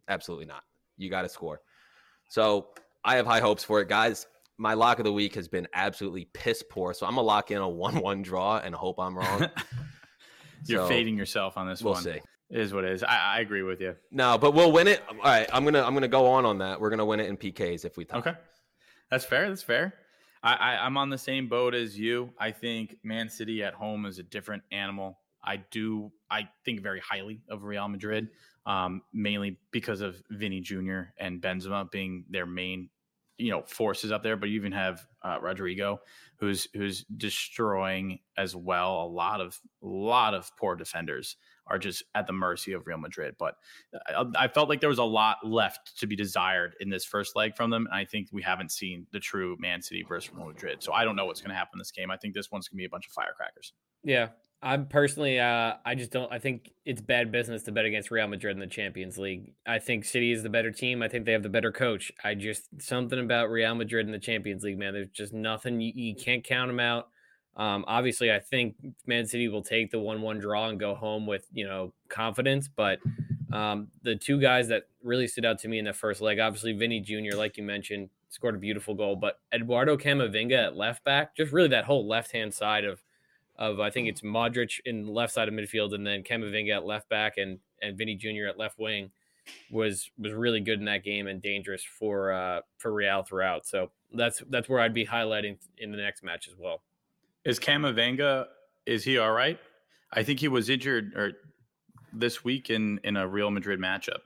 [0.07, 0.63] absolutely not.
[0.97, 1.61] You got to score.
[2.27, 2.69] So
[3.03, 4.27] I have high hopes for it, guys.
[4.57, 6.93] My lock of the week has been absolutely piss poor.
[6.93, 9.47] So I'm gonna lock in a one-one draw and hope I'm wrong.
[10.65, 12.03] You're So, fading yourself on this We'll one.
[12.03, 12.19] see.
[12.51, 13.03] It is what it is.
[13.03, 13.95] I, I agree with you.
[14.11, 15.01] No, but we'll win it.
[15.09, 16.81] All right, I'm gonna I'm gonna go on on that.
[16.81, 18.17] We're gonna win it in PKs if we tie.
[18.17, 18.33] Okay,
[19.11, 19.47] that's fair.
[19.49, 19.93] That's fair.
[20.41, 22.31] I, I, I'm on the same boat as you.
[22.39, 25.19] I think Man City at home is a different animal.
[25.43, 26.11] I do.
[26.31, 28.29] I think very highly of Real Madrid,
[28.65, 31.01] um, mainly because of Vinny Jr.
[31.19, 32.89] and Benzema being their main,
[33.39, 34.37] you know, forces up there.
[34.37, 35.97] But you even have uh, Rodrygo,
[36.37, 39.03] who's who's destroying as well.
[39.03, 41.35] A lot of lot of poor defenders
[41.67, 43.35] are just at the mercy of Real Madrid.
[43.37, 43.55] But
[44.07, 47.35] I, I felt like there was a lot left to be desired in this first
[47.35, 47.85] leg from them.
[47.85, 50.83] And I think we haven't seen the true Man City versus Real Madrid.
[50.83, 52.11] So I don't know what's going to happen in this game.
[52.11, 53.73] I think this one's going to be a bunch of firecrackers.
[54.03, 54.29] Yeah,
[54.61, 56.31] I'm personally, uh, I just don't.
[56.31, 59.53] I think it's bad business to bet against Real Madrid in the Champions League.
[59.65, 61.01] I think City is the better team.
[61.01, 62.11] I think they have the better coach.
[62.25, 64.93] I just something about Real Madrid in the Champions League, man.
[64.93, 67.07] There's just nothing you, you can't count them out.
[67.55, 68.75] Um, obviously, I think
[69.07, 72.67] Man City will take the one-one draw and go home with you know confidence.
[72.67, 72.99] But
[73.53, 76.73] um, the two guys that really stood out to me in the first leg, obviously
[76.73, 79.15] Vinny Jr., like you mentioned, scored a beautiful goal.
[79.15, 83.01] But Eduardo Camavinga at left back, just really that whole left-hand side of
[83.59, 86.85] of I think it's Modric in the left side of midfield and then Camavinga at
[86.85, 88.47] left back and and Vinny Jr.
[88.49, 89.11] at left wing
[89.69, 93.67] was was really good in that game and dangerous for uh for Real throughout.
[93.67, 96.81] So that's that's where I'd be highlighting in the next match as well.
[97.45, 98.45] Is Camavinga,
[98.85, 99.59] is he all right?
[100.11, 101.33] I think he was injured or
[102.11, 104.21] this week in, in a Real Madrid matchup.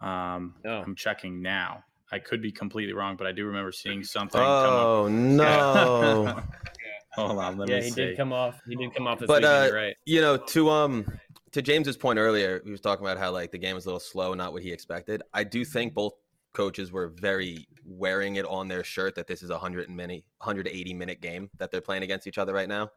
[0.00, 0.82] Um, Oh.
[0.84, 1.84] I'm checking now.
[2.12, 4.40] I could be completely wrong, but I do remember seeing something.
[4.40, 4.84] come up.
[4.86, 6.40] Oh no!
[7.16, 8.04] Hold on, let yeah, me he see.
[8.06, 8.60] did come off.
[8.66, 9.72] He did come off this But, weekend.
[9.72, 9.96] uh, right.
[10.06, 11.06] you know, to um
[11.52, 14.00] to James's point earlier, he was talking about how like the game was a little
[14.00, 15.22] slow, not what he expected.
[15.32, 16.14] I do think both
[16.52, 20.94] coaches were very wearing it on their shirt that this is a 100 minute 180
[20.94, 22.90] minute game that they're playing against each other right now.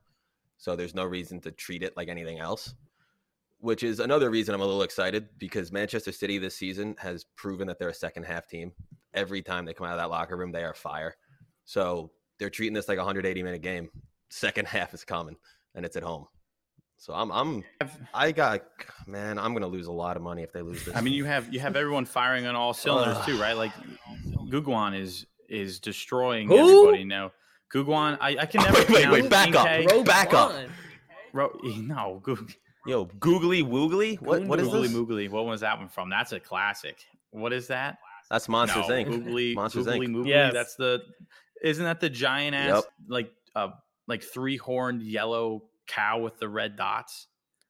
[0.57, 2.73] So there's no reason to treat it like anything else.
[3.59, 7.65] Which is another reason I'm a little excited because Manchester City this season has proven
[7.67, 8.71] that they're a second half team.
[9.15, 11.15] Every time they come out of that locker room, they are fire.
[11.65, 13.89] So they're treating this like a 180 minute game.
[14.29, 15.35] Second half is coming
[15.75, 16.27] and it's at home.
[16.97, 17.63] So I'm I'm
[18.13, 18.63] I got
[19.05, 20.95] man, I'm gonna lose a lot of money if they lose this.
[20.95, 23.55] I mean, you have you have everyone firing on all cylinders too, right?
[23.55, 23.71] Like
[24.49, 26.57] Guguan is is destroying Who?
[26.87, 27.31] everybody now.
[27.73, 29.91] Guguan, I, I can never Wait, wait, wait, pronounce back up.
[29.91, 30.53] Rogue Back up.
[31.33, 32.51] Ro- no, Gug-
[32.87, 34.19] Yo, googly woogly.
[34.21, 34.95] What what is Googly this?
[34.97, 35.29] Moogly.
[35.29, 36.09] What was that one from?
[36.09, 36.97] That's a classic.
[37.31, 37.97] What is that?
[38.31, 39.05] That's Monsters no, Inc.
[39.09, 40.15] Googly, Monsters Googly Inc.
[40.15, 40.27] Moogly.
[40.29, 40.53] Yes.
[40.53, 41.03] That's the.
[41.61, 42.83] Isn't that the giant ass Yep.
[43.09, 43.69] like uh
[44.07, 47.27] like three horned yellow cow with the red dots?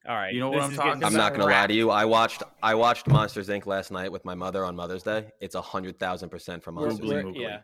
[0.07, 0.33] All right.
[0.33, 1.89] You know what I'm talking getting I'm not gonna lie to you.
[1.89, 3.65] I watched I watched Monsters Inc.
[3.65, 5.31] last night with my mother on Mother's Day.
[5.41, 7.35] It's a hundred thousand percent from We're- Monsters Googly we're- Inc.
[7.37, 7.41] Moogly.
[7.41, 7.59] Yeah.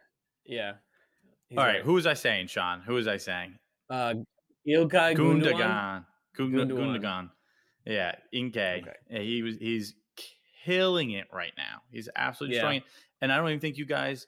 [0.45, 0.71] Yeah.
[1.49, 2.81] He's All right, who was I saying, Sean?
[2.81, 3.55] Who was I saying?
[3.89, 4.15] Uh,
[4.67, 5.41] Ilkay Gundogan.
[5.43, 6.05] Gundogan.
[6.37, 6.67] Gundogan.
[6.67, 7.01] Gundogan.
[7.01, 7.29] Gundogan.
[7.85, 8.81] Yeah, Inke.
[8.81, 8.91] Okay.
[9.09, 9.55] Yeah, he was.
[9.57, 9.93] He's
[10.65, 11.81] killing it right now.
[11.91, 12.61] He's absolutely Yeah.
[12.61, 12.87] destroying it.
[13.21, 14.27] And I don't even think you guys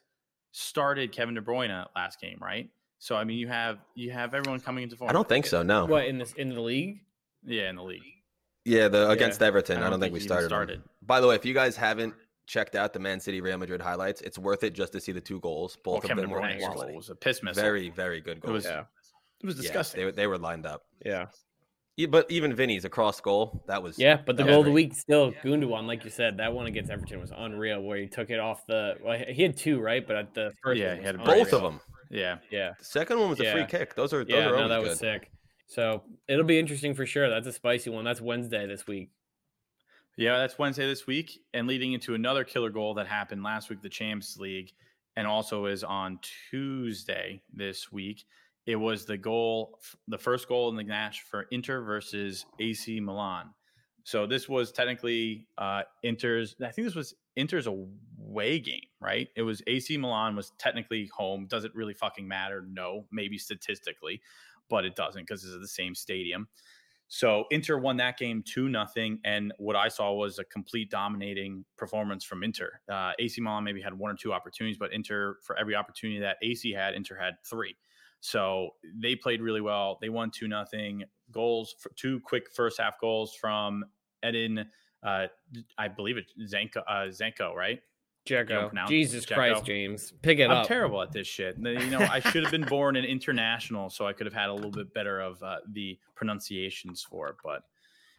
[0.52, 2.68] started Kevin De Bruyne last game, right?
[2.98, 5.10] So I mean, you have you have everyone coming into form.
[5.10, 5.62] I don't think so.
[5.62, 5.84] No.
[5.86, 7.00] What in this in the league?
[7.44, 8.02] Yeah, in the league.
[8.64, 9.82] Yeah, the against Everton.
[9.82, 10.48] I don't, think, we he even started.
[10.48, 10.74] started.
[10.80, 10.88] started.
[11.06, 12.14] By the way, if you guys haven't
[12.46, 15.20] checked out the Man City Real Madrid highlights, it's worth it just to see the
[15.20, 15.78] two goals.
[15.84, 17.62] Well, Both of Kevin them were Bruyne's goal was a piss missile.
[17.62, 18.52] Very, very good goals.
[18.52, 18.84] was- Yeah.
[19.40, 20.00] it was Yeah, disgusting.
[20.00, 20.82] they, were- they were lined up.
[21.04, 21.26] Yeah.
[21.96, 23.64] Yeah, but even Vinny's across goal.
[23.68, 26.36] That was Yeah, but the goal was of the week still Gundogan, like you said,
[26.38, 27.80] that one against Everton was unreal.
[27.82, 28.96] Where he took it off the.
[29.02, 30.06] Well, he had two, right?
[30.06, 31.80] But at the first, Yeah, one he had both of them.
[32.10, 32.38] Yeah.
[32.50, 33.94] Yeah, The second one was a free kick.
[33.94, 34.88] Those are those yeah, are no, that good.
[34.88, 35.30] was sick.
[35.66, 37.28] So it'll be interesting for sure.
[37.28, 38.04] That's a spicy one.
[38.04, 39.10] That's Wednesday this week.
[40.16, 43.82] Yeah, that's Wednesday this week, and leading into another killer goal that happened last week,
[43.82, 44.72] the Champions League,
[45.16, 46.18] and also is on
[46.50, 48.24] Tuesday this week.
[48.64, 53.50] It was the goal, the first goal in the match for Inter versus AC Milan.
[54.06, 56.54] So this was technically uh, Inter's.
[56.64, 59.26] I think this was Inter's away game, right?
[59.34, 61.48] It was AC Milan was technically home.
[61.48, 62.64] Does it really fucking matter?
[62.70, 64.22] No, maybe statistically,
[64.70, 66.46] but it doesn't because it's the same stadium.
[67.08, 71.64] So Inter won that game two nothing, and what I saw was a complete dominating
[71.76, 72.80] performance from Inter.
[72.88, 76.36] Uh, AC Milan maybe had one or two opportunities, but Inter for every opportunity that
[76.42, 77.74] AC had, Inter had three.
[78.20, 79.98] So they played really well.
[80.00, 81.02] They won two nothing.
[81.32, 83.84] Goals for two quick first half goals from
[84.26, 84.66] Edin.
[85.02, 85.26] Uh,
[85.78, 87.80] I believe it Zanko, uh, Zanko, right?
[88.24, 88.70] Jericho.
[88.88, 89.34] Jesus Dzeko.
[89.34, 90.66] Christ, James, pick it I'm up.
[90.66, 91.56] terrible at this shit.
[91.58, 94.52] You know, I should have been born an international, so I could have had a
[94.52, 97.36] little bit better of uh, the pronunciations for it.
[97.44, 97.62] But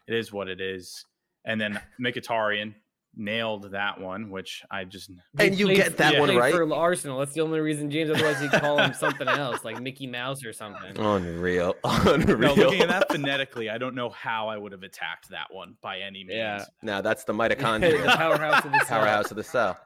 [0.07, 1.05] it is what it is.
[1.43, 2.73] And then Mkhitaryan
[3.15, 6.53] nailed that one, which I just And you played get that he one played right.
[6.53, 7.19] for Arsenal.
[7.19, 8.09] That's the only reason, James.
[8.11, 10.97] Otherwise, he'd call him something else, like Mickey Mouse or something.
[10.97, 11.75] Unreal.
[11.83, 12.37] unreal.
[12.37, 12.55] no Unreal.
[12.55, 13.69] looking at that phonetically.
[13.69, 16.37] I don't know how I would have attacked that one by any means.
[16.37, 16.65] Yeah.
[16.81, 18.17] now that's the mitochondria, the mitochondria.
[18.17, 18.99] powerhouse of the cell.
[18.99, 19.77] Powerhouse of the cell.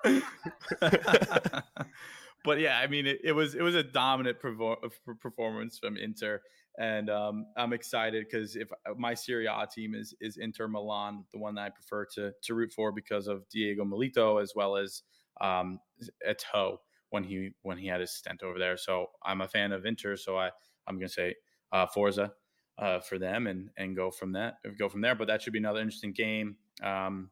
[2.43, 5.97] but yeah, I mean, it, it was it was a dominant pervo- uh, performance from
[5.97, 6.41] Inter,
[6.79, 11.25] and um, I'm excited because if uh, my Serie A team is is Inter Milan,
[11.31, 14.77] the one that I prefer to to root for because of Diego Milito as well
[14.77, 15.03] as
[15.41, 15.79] um,
[16.27, 16.77] Eto'o
[17.09, 18.77] when he when he had his stint over there.
[18.77, 20.51] So I'm a fan of Inter, so I
[20.87, 21.35] I'm gonna say
[21.71, 22.31] uh, Forza
[22.77, 25.15] uh, for them and and go from that go from there.
[25.15, 26.55] But that should be another interesting game.
[26.81, 27.29] Um,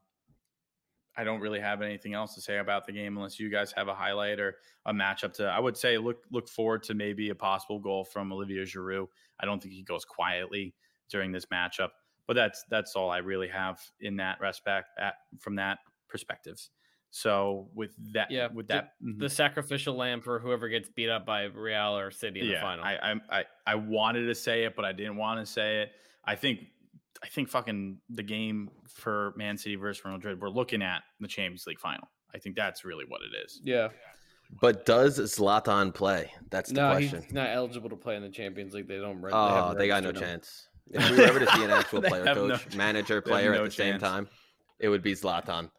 [1.16, 3.88] I don't really have anything else to say about the game unless you guys have
[3.88, 5.44] a highlight or a matchup to.
[5.46, 9.08] I would say look look forward to maybe a possible goal from Olivier Giroud.
[9.40, 10.74] I don't think he goes quietly
[11.10, 11.90] during this matchup,
[12.26, 16.60] but that's that's all I really have in that respect at, from that perspective.
[17.12, 19.18] So with that, Yeah, with the- that, mhm.
[19.18, 22.84] The sacrificial lamb for whoever gets beat up by Real or City in the final.
[22.84, 25.92] I I I wanted to say it, but I didn't want to say it.
[26.24, 26.60] I think
[27.22, 30.40] I think fucking the game for Man City versus Real Madrid.
[30.40, 32.08] We're looking at the Champions League final.
[32.34, 33.60] I think that's really what it is.
[33.64, 33.88] yeah.
[34.60, 36.32] But does Zlatan play?
[36.50, 37.22] That's the No, question.
[37.22, 38.88] he's not eligible to play in the Champions League.
[38.88, 39.20] They don't.
[39.22, 40.16] re- Oh, haven't they got no him.
[40.16, 40.66] chance.
[40.90, 43.58] If we were ever to see an actual player, have no coach, manager, player no
[43.58, 44.28] at the same time,
[44.80, 45.70] it would be Zlatan.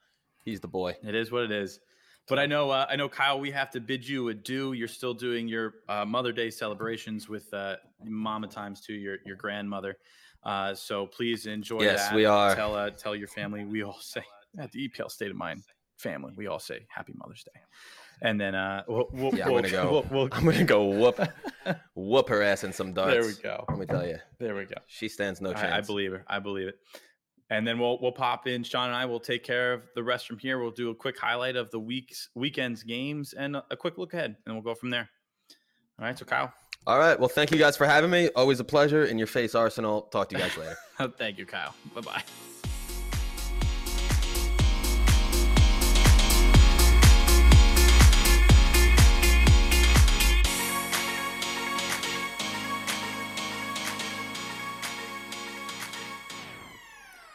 [0.45, 0.95] He's the boy.
[1.03, 1.81] It is what it is.
[2.29, 3.41] But I know, uh, I know, Kyle.
[3.41, 4.71] We have to bid you adieu.
[4.71, 7.75] You're still doing your uh, Mother Day celebrations with uh,
[8.05, 9.97] Mama times to your your grandmother.
[10.43, 12.15] Uh, so please enjoy Yes, that.
[12.15, 12.55] we are.
[12.55, 13.63] Tell uh, tell your family.
[13.65, 14.23] We all say
[14.57, 15.63] at the EPL State of Mind
[15.97, 16.33] family.
[16.35, 17.59] We all say Happy Mother's Day.
[18.23, 19.91] And then uh, we'll, we'll, Yeah, I'm we'll, gonna go.
[19.91, 21.19] We'll, we'll- I'm gonna go whoop,
[21.95, 23.13] whoop her ass in some darts.
[23.13, 23.65] there we go.
[23.69, 24.75] Let me tell you, There we go.
[24.87, 25.73] she stands no chance.
[25.73, 26.23] I, I believe her.
[26.27, 26.75] I believe it.
[27.49, 28.63] And then we'll we'll pop in.
[28.63, 30.59] Sean and I will take care of the rest from here.
[30.59, 34.37] We'll do a quick highlight of the week's weekend's games and a quick look ahead,
[34.45, 35.09] and we'll go from there.
[35.99, 36.17] All right.
[36.17, 36.53] So Kyle,
[36.87, 37.19] All right.
[37.19, 38.29] Well, thank you guys for having me.
[38.35, 39.05] Always a pleasure.
[39.05, 40.03] In your face, Arsenal.
[40.03, 40.77] Talk to you guys later.
[40.99, 41.73] Oh, thank you, Kyle.
[41.95, 42.23] Bye bye.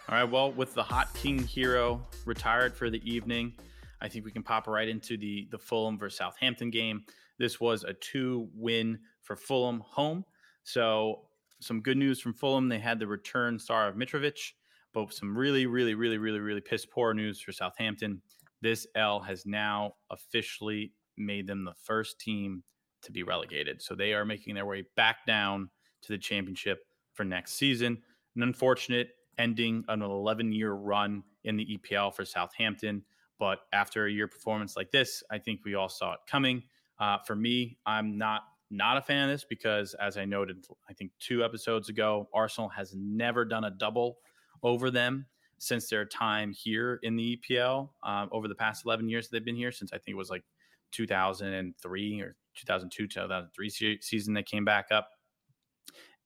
[0.09, 0.25] All right.
[0.31, 3.53] Well, with the hot King hero retired for the evening,
[4.01, 7.03] I think we can pop right into the the Fulham versus Southampton game.
[7.39, 10.25] This was a two win for Fulham home.
[10.63, 11.23] So
[11.61, 12.69] some good news from Fulham.
[12.69, 14.53] They had the return star of Mitrovic.
[14.95, 18.23] but some really, really, really, really, really piss poor news for Southampton.
[18.63, 22.63] This L has now officially made them the first team
[23.03, 23.83] to be relegated.
[23.83, 25.71] So they are making their way back down
[26.03, 27.99] to the championship for next season.
[28.37, 33.03] An unfortunate ending an 11 year run in the EPL for Southampton.
[33.39, 36.63] But after a year performance like this, I think we all saw it coming.
[36.99, 40.93] Uh, for me, I'm not not a fan of this because, as I noted, I
[40.93, 44.19] think two episodes ago, Arsenal has never done a double
[44.63, 45.27] over them
[45.59, 49.57] since their time here in the EPL um, over the past 11 years they've been
[49.57, 49.73] here.
[49.73, 50.45] Since I think it was like
[50.93, 55.11] 2003 or 2002, 2003 season they came back up.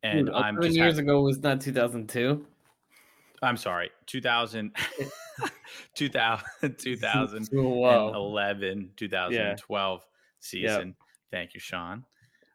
[0.03, 2.47] And Dude, I'm just years ago was not 2002.
[3.43, 4.73] I'm sorry, 2000,
[5.95, 10.07] 2000 2011, 2012 yeah.
[10.41, 10.89] season.
[10.89, 10.97] Yep.
[11.31, 12.05] Thank you, Sean.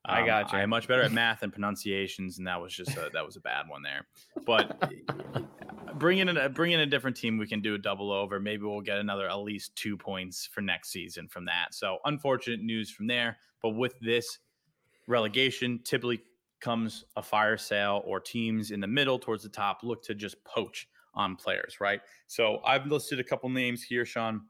[0.07, 0.59] Um, I got you.
[0.59, 3.41] I'm much better at math and pronunciations, and that was just a, that was a
[3.41, 4.05] bad one there.
[4.45, 4.91] But
[5.99, 8.39] bringing in a bringing a different team, we can do a double over.
[8.39, 11.73] Maybe we'll get another at least two points for next season from that.
[11.73, 13.37] So unfortunate news from there.
[13.61, 14.39] But with this
[15.07, 16.21] relegation, typically
[16.59, 20.43] comes a fire sale or teams in the middle towards the top look to just
[20.43, 22.01] poach on players, right?
[22.27, 24.41] So I've listed a couple names here, Sean,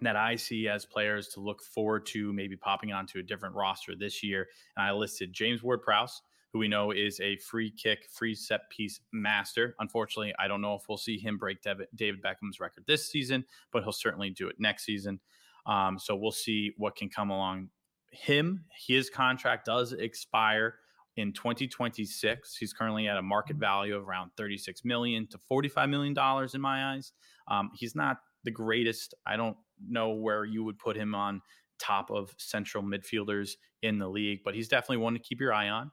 [0.00, 3.94] that I see as players to look forward to maybe popping onto a different roster
[3.96, 4.48] this year.
[4.76, 6.20] And I listed James Ward Prowse,
[6.52, 9.74] who we know is a free kick, free set piece master.
[9.78, 13.82] Unfortunately, I don't know if we'll see him break David Beckham's record this season, but
[13.82, 15.20] he'll certainly do it next season.
[15.66, 17.70] Um, so we'll see what can come along
[18.10, 18.64] him.
[18.86, 20.76] His contract does expire
[21.16, 22.56] in 2026.
[22.56, 26.60] He's currently at a market value of around 36 million to 45 million dollars in
[26.60, 27.12] my eyes.
[27.48, 29.14] Um, he's not the greatest.
[29.26, 31.42] I don't know where you would put him on
[31.78, 33.52] top of central midfielders
[33.82, 35.90] in the league, but he's definitely one to keep your eye on.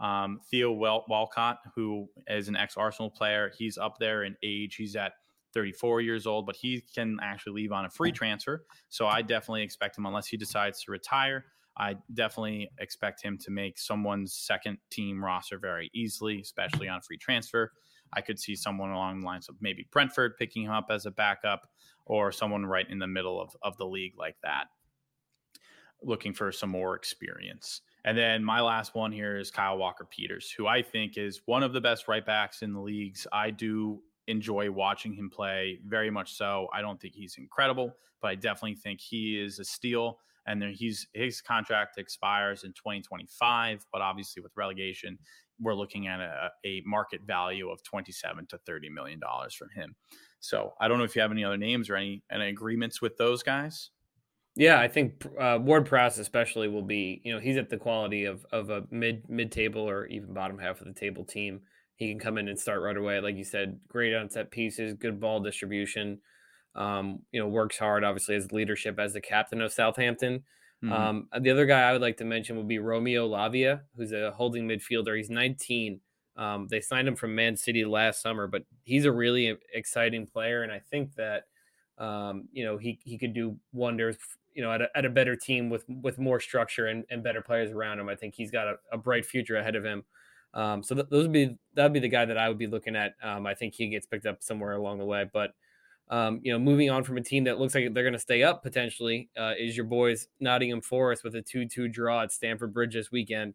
[0.00, 4.76] Um, Theo Walcott, who is an ex Arsenal player, he's up there in age.
[4.76, 5.12] He's at
[5.52, 8.64] 34 years old, but he can actually leave on a free transfer.
[8.88, 11.44] So I definitely expect him, unless he decides to retire,
[11.76, 17.16] I definitely expect him to make someone's second team roster very easily, especially on free
[17.16, 17.72] transfer.
[18.12, 21.10] I could see someone along the lines of maybe Brentford picking him up as a
[21.10, 21.68] backup
[22.06, 24.66] or someone right in the middle of, of the league like that,
[26.02, 27.82] looking for some more experience.
[28.04, 31.62] And then my last one here is Kyle Walker Peters, who I think is one
[31.62, 33.26] of the best right backs in the leagues.
[33.32, 36.68] I do enjoy watching him play very much so.
[36.72, 40.18] I don't think he's incredible, but I definitely think he is a steal.
[40.46, 45.18] And then he's his contract expires in 2025, but obviously with relegation,
[45.60, 49.94] we're looking at a, a market value of 27 to 30 million dollars from him.
[50.40, 53.16] So I don't know if you have any other names or any any agreements with
[53.16, 53.90] those guys.
[54.56, 57.20] Yeah, I think uh, Ward Prowse especially will be.
[57.24, 60.58] You know, he's at the quality of of a mid mid table or even bottom
[60.58, 61.60] half of the table team.
[61.96, 63.78] He can come in and start right away, like you said.
[63.88, 66.20] Great on set pieces, good ball distribution.
[66.74, 68.04] Um, you know, works hard.
[68.04, 70.42] Obviously, as leadership as the captain of Southampton.
[70.82, 70.92] Mm-hmm.
[70.92, 74.30] Um, the other guy I would like to mention would be Romeo Lavia, who's a
[74.32, 75.16] holding midfielder.
[75.16, 76.00] He's 19.
[76.36, 80.62] Um, they signed him from Man City last summer, but he's a really exciting player,
[80.62, 81.44] and I think that
[81.98, 84.16] um, you know he he could do wonders.
[84.54, 87.42] You know, at a, at a better team with with more structure and, and better
[87.42, 88.08] players around him.
[88.08, 90.02] I think he's got a, a bright future ahead of him.
[90.54, 92.96] Um, so th- those would be that'd be the guy that I would be looking
[92.96, 93.14] at.
[93.22, 95.52] Um, I think he gets picked up somewhere along the way, but
[96.10, 98.42] um, you know, moving on from a team that looks like they're going to stay
[98.42, 102.94] up potentially uh, is your boys Nottingham Forest with a 2-2 draw at Stamford Bridge
[102.94, 103.54] this weekend.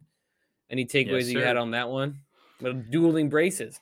[0.70, 2.20] Any takeaways yes, you had on that one?
[2.60, 3.78] But dueling braces.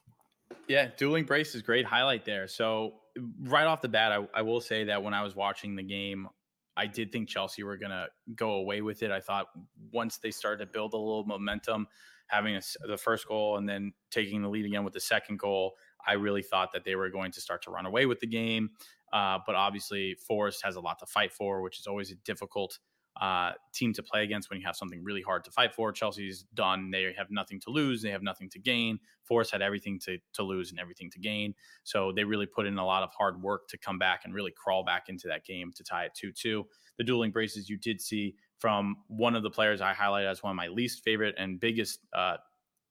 [0.67, 2.49] Yeah, dueling braces, great highlight there.
[2.49, 2.95] So
[3.43, 6.29] right off the bat, I, I will say that when I was watching the game,
[6.77, 9.13] I did think Chelsea were going to go away with it.
[9.13, 9.47] I thought
[9.93, 11.87] once they started to build a little momentum,
[12.27, 15.75] having a, the first goal and then taking the lead again with the second goal,
[16.07, 18.71] I really thought that they were going to start to run away with the game.
[19.13, 22.79] Uh, but obviously, Forest has a lot to fight for, which is always a difficult
[23.21, 25.93] uh, team to play against when you have something really hard to fight for.
[25.93, 28.99] Chelsea's done; they have nothing to lose, they have nothing to gain.
[29.23, 32.77] Forest had everything to to lose and everything to gain, so they really put in
[32.77, 35.73] a lot of hard work to come back and really crawl back into that game
[35.77, 36.67] to tie it two two.
[36.99, 40.51] The dueling braces you did see from one of the players I highlighted as one
[40.51, 42.39] of my least favorite and biggest uh,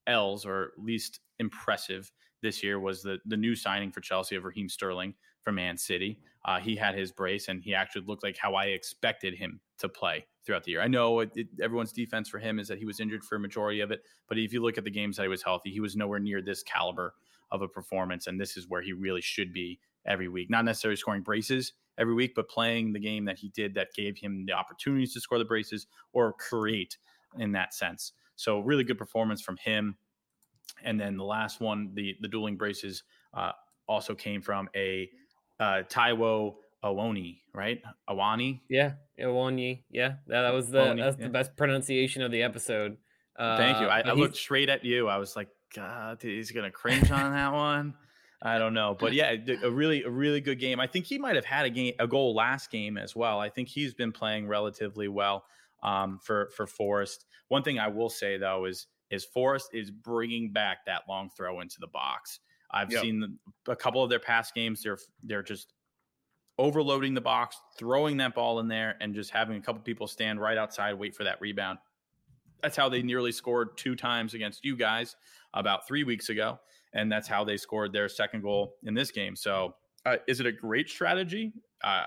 [0.08, 2.12] L's or least impressive
[2.44, 6.20] this year was the the new signing for Chelsea of Raheem Sterling from Man City.
[6.46, 9.90] Uh, he had his brace, and he actually looked like how I expected him to
[9.90, 10.82] play throughout the year.
[10.82, 13.40] I know it, it, everyone's defense for him is that he was injured for a
[13.40, 15.80] majority of it, but if you look at the games that he was healthy, he
[15.80, 17.16] was nowhere near this caliber
[17.52, 20.50] of a performance, and this is where he really should be every week.
[20.50, 24.18] Not necessarily scoring braces every week, but playing the game that he did that gave
[24.18, 26.98] him the opportunities to score the braces or create
[27.38, 28.14] in that sense.
[28.36, 29.96] So really good performance from him.
[30.84, 33.04] And then the last one, the the dueling braces,
[33.34, 33.52] uh,
[33.88, 35.10] also came from a
[35.60, 37.82] uh, Taiwo Awoni, right?
[38.10, 38.60] Awani.
[38.70, 39.84] Yeah, Awani.
[39.90, 41.26] Yeah, that, that was the that's yeah.
[41.26, 42.98] the best pronunciation of the episode.
[43.38, 43.88] Uh, Thank you.
[43.88, 45.08] I, I looked straight at you.
[45.08, 47.96] I was like, God, he's gonna cringe on that one.
[48.46, 50.82] I don't know, but yeah, a really, a really good game.
[50.82, 53.40] I think he might have had a game, a goal last game as well.
[53.40, 55.46] I think he's been playing relatively well
[55.82, 57.26] um, for for Forest.
[57.48, 61.62] One thing I will say though is is Forest is bringing back that long throw
[61.62, 62.40] into the box.
[62.72, 63.02] I've Yep.
[63.02, 64.82] seen the, a couple of their past games.
[64.84, 65.74] They're they're just
[66.58, 70.40] overloading the box, throwing that ball in there, and just having a couple people stand
[70.40, 71.80] right outside, wait for that rebound.
[72.62, 75.16] That's how they nearly scored two times against you guys
[75.54, 76.60] about three weeks ago,
[76.94, 79.36] and that's how they scored their second goal in this game.
[79.36, 81.54] So, uh, is it a great strategy?
[81.84, 82.06] Uh,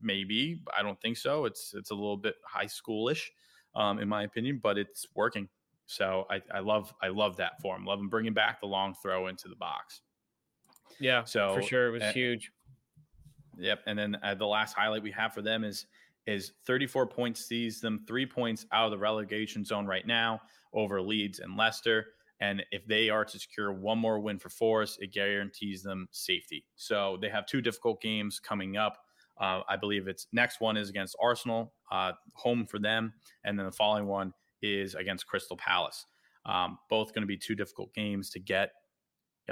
[0.00, 1.44] maybe I don't think so.
[1.46, 3.30] It's it's a little bit high schoolish,
[3.74, 5.48] um, in my opinion, but it's working.
[5.86, 7.84] So I, I love I love that for him.
[7.84, 10.02] Love him bringing back the long throw into the box.
[10.98, 12.50] yeah, So, for sure it was uh, huge.
[13.58, 13.80] Yep.
[13.86, 15.86] And then uh, the last highlight we have for them is
[16.26, 20.40] is 34 points sees them three points out of the relegation zone right now
[20.72, 22.06] over Leeds and Leicester.
[22.40, 26.66] And if they are to secure one more win for Forest, it guarantees them safety.
[26.74, 28.98] So they have two difficult games coming up.
[29.40, 33.12] Uh, I believe it's next one is against Arsenal, uh, home for them,
[33.44, 34.32] and then the following one
[34.62, 36.06] is against Crystal Palace.
[36.44, 38.70] Um, both going to be two difficult games to get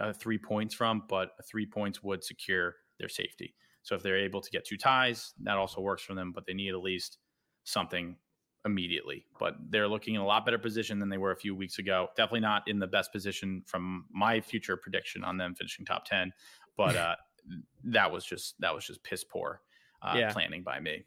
[0.00, 3.54] uh, three points from, but three points would secure their safety.
[3.82, 6.54] So if they're able to get two ties, that also works for them, but they
[6.54, 7.18] need at least
[7.64, 8.16] something
[8.64, 9.26] immediately.
[9.38, 12.08] But they're looking in a lot better position than they were a few weeks ago.
[12.16, 16.32] Definitely not in the best position from my future prediction on them finishing top 10,
[16.76, 17.16] but uh,
[17.84, 19.60] that was just that was just piss poor
[20.02, 20.32] uh, Yeah.
[20.32, 21.04] planning by me.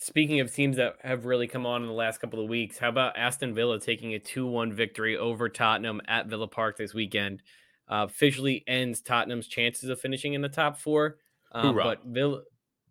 [0.00, 2.88] Speaking of teams that have really come on in the last couple of weeks, how
[2.88, 7.42] about Aston Villa taking a 2 1 victory over Tottenham at Villa Park this weekend?
[7.90, 11.18] Uh, officially ends Tottenham's chances of finishing in the top four.
[11.52, 12.42] Um, but Villa.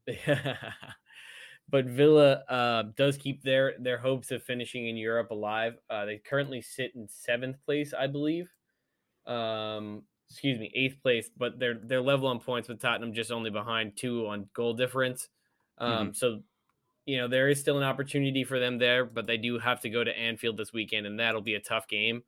[1.69, 5.77] But Villa uh, does keep their their hopes of finishing in Europe alive.
[5.89, 8.49] Uh, they currently sit in seventh place, I believe.
[9.25, 13.49] Um, excuse me, eighth place, but they're they're level on points with Tottenham, just only
[13.49, 15.29] behind two on goal difference.
[15.77, 16.43] Um, So,
[17.07, 19.89] you know, there is still an opportunity for them there, but they do have to
[19.89, 22.21] go to Anfield this weekend, and that'll be a tough game.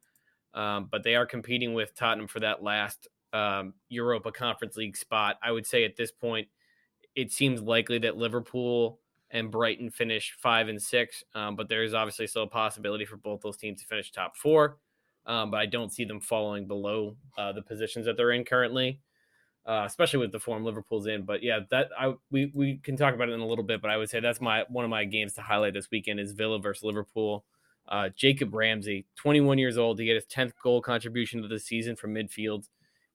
[0.53, 5.37] Um, but they are competing with Tottenham for that last um, Europa Conference League spot.
[5.43, 6.47] I would say at this point,
[7.13, 9.01] it seems likely that Liverpool
[9.31, 13.17] and Brighton finish five and six, um, but there is obviously still a possibility for
[13.17, 14.77] both those teams to finish top four.
[15.25, 19.01] Um, but I don't see them falling below uh, the positions that they're in currently,
[19.65, 21.23] uh, especially with the form Liverpool's in.
[21.23, 23.81] But yeah, that I we we can talk about it in a little bit.
[23.81, 26.31] But I would say that's my one of my games to highlight this weekend is
[26.31, 27.45] Villa versus Liverpool.
[27.87, 31.95] Uh, Jacob Ramsey, 21 years old, to get his 10th goal contribution of the season
[31.95, 32.69] from midfield.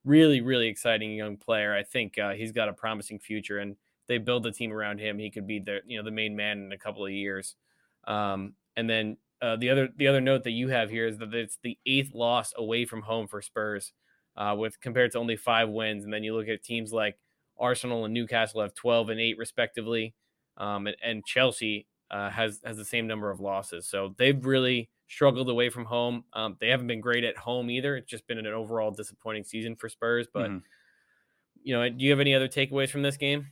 [0.05, 1.73] Really, really exciting young player.
[1.73, 3.77] I think uh, he's got a promising future, and
[4.09, 5.19] they build the team around him.
[5.19, 7.55] He could be the you know the main man in a couple of years.
[8.07, 11.35] Um, and then uh, the other the other note that you have here is that
[11.35, 13.93] it's the eighth loss away from home for Spurs,
[14.37, 16.05] uh, with compared to only five wins.
[16.05, 17.19] And then you look at teams like
[17.59, 20.15] Arsenal and Newcastle have 12 and eight respectively,
[20.57, 23.87] um, and, and Chelsea uh, has has the same number of losses.
[23.89, 26.25] So they've really struggled away from home.
[26.33, 27.97] Um, they haven't been great at home either.
[27.97, 30.27] It's just been an overall disappointing season for Spurs.
[30.33, 30.65] But Mhm.
[31.63, 33.49] you know, do you have any other takeaways from this game?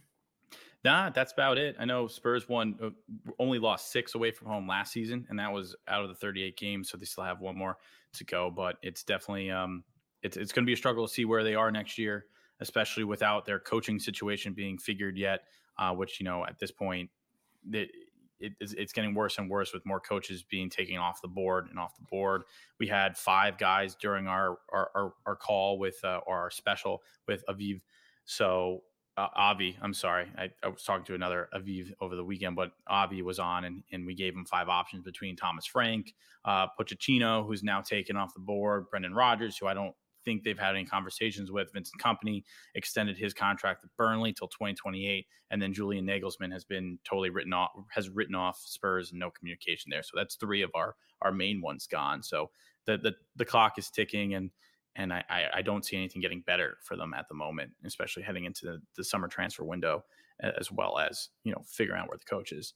[0.84, 1.76] Nah, that's about it.
[1.78, 2.90] I know Spurs won, uh,
[3.38, 6.56] only lost six away from home last season, and that was out of the 38
[6.56, 6.90] games.
[6.90, 7.78] So they still have one more
[8.14, 8.50] to go.
[8.50, 9.84] But it's definitely, um,
[10.22, 12.26] it's it's going to be a struggle to see where they are next year,
[12.60, 15.42] especially without their coaching situation being figured yet.
[15.78, 17.08] Uh, which you know at this point,
[17.72, 17.90] it,
[18.38, 21.68] it, it's it's getting worse and worse with more coaches being taken off the board
[21.70, 22.42] and off the board.
[22.78, 27.02] We had five guys during our our, our, our call with uh, or our special
[27.26, 27.80] with Aviv.
[28.24, 28.82] So
[29.16, 32.72] uh, Avi, I'm sorry, I, I was talking to another Aviv over the weekend, but
[32.86, 36.14] Avi was on, and, and we gave him five options between Thomas Frank,
[36.44, 39.94] uh, Pochettino, who's now taken off the board, Brendan Rodgers, who I don't
[40.24, 41.72] think they've had any conversations with.
[41.72, 42.42] Vincent Kompany
[42.74, 47.52] extended his contract at Burnley till 2028, and then Julian Nagelsmann has been totally written
[47.52, 50.02] off, has written off Spurs and no communication there.
[50.02, 52.22] So that's three of our our main ones gone.
[52.22, 52.50] So
[52.86, 54.50] the the, the clock is ticking, and
[54.96, 58.22] and I, I, I don't see anything getting better for them at the moment, especially
[58.22, 60.04] heading into the, the summer transfer window,
[60.40, 62.74] as well as you know figuring out where the coach is.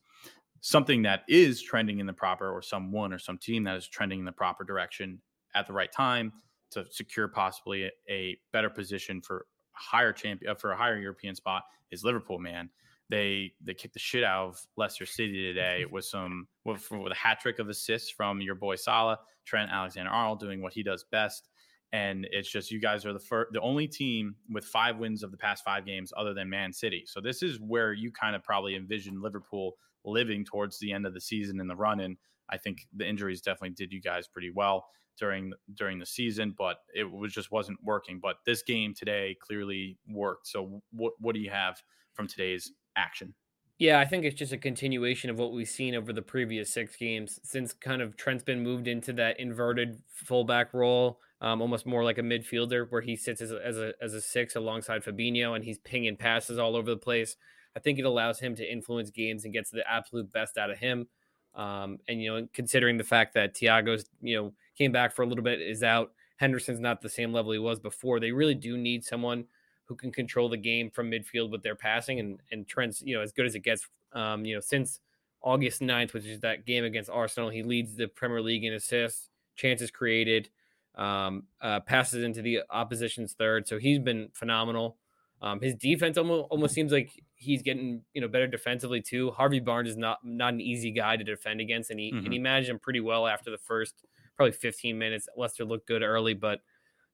[0.62, 4.20] Something that is trending in the proper, or someone or some team that is trending
[4.20, 5.20] in the proper direction
[5.54, 6.32] at the right time
[6.76, 11.34] to secure possibly a, a better position for higher champion uh, for a higher European
[11.34, 12.38] spot is Liverpool.
[12.38, 12.70] Man,
[13.10, 17.16] they they kicked the shit out of Leicester City today with some with, with a
[17.16, 21.04] hat trick of assists from your boy Salah, Trent Alexander Arnold doing what he does
[21.10, 21.48] best
[21.92, 25.30] and it's just you guys are the first, the only team with five wins of
[25.30, 27.04] the past five games, other than Man City.
[27.06, 31.14] So this is where you kind of probably envision Liverpool living towards the end of
[31.14, 32.00] the season in the run.
[32.00, 32.16] And
[32.50, 34.86] I think the injuries definitely did you guys pretty well
[35.18, 38.20] during during the season, but it was just wasn't working.
[38.20, 40.46] But this game today clearly worked.
[40.48, 41.82] So what what do you have
[42.14, 43.34] from today's action?
[43.78, 46.96] Yeah, I think it's just a continuation of what we've seen over the previous six
[46.96, 52.02] games since kind of Trent's been moved into that inverted fullback role, um, almost more
[52.02, 55.54] like a midfielder where he sits as a, as a as a six alongside Fabinho
[55.54, 57.36] and he's pinging passes all over the place.
[57.76, 60.78] I think it allows him to influence games and gets the absolute best out of
[60.78, 61.08] him.
[61.54, 65.26] Um, and you know, considering the fact that Thiago's you know came back for a
[65.26, 66.12] little bit, is out.
[66.36, 68.20] Henderson's not the same level he was before.
[68.20, 69.44] They really do need someone
[69.86, 73.22] who can control the game from midfield with their passing and and Trent's you know
[73.22, 73.88] as good as it gets.
[74.12, 75.00] Um, you know since
[75.42, 79.28] August 9th, which is that game against Arsenal, he leads the Premier League in assists,
[79.54, 80.50] chances created,
[80.96, 83.68] um, uh, passes into the opposition's third.
[83.68, 84.96] So he's been phenomenal.
[85.42, 89.30] Um, his defense almost, almost seems like he's getting you know better defensively too.
[89.30, 92.24] Harvey Barnes is not not an easy guy to defend against, and he mm-hmm.
[92.24, 94.04] and he managed him pretty well after the first
[94.36, 95.28] probably 15 minutes.
[95.36, 96.60] Leicester looked good early, but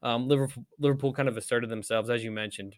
[0.03, 2.75] um, Liverpool, Liverpool kind of asserted themselves, as you mentioned.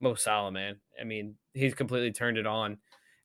[0.00, 0.76] Mo Salah, man.
[1.00, 2.76] I mean, he's completely turned it on,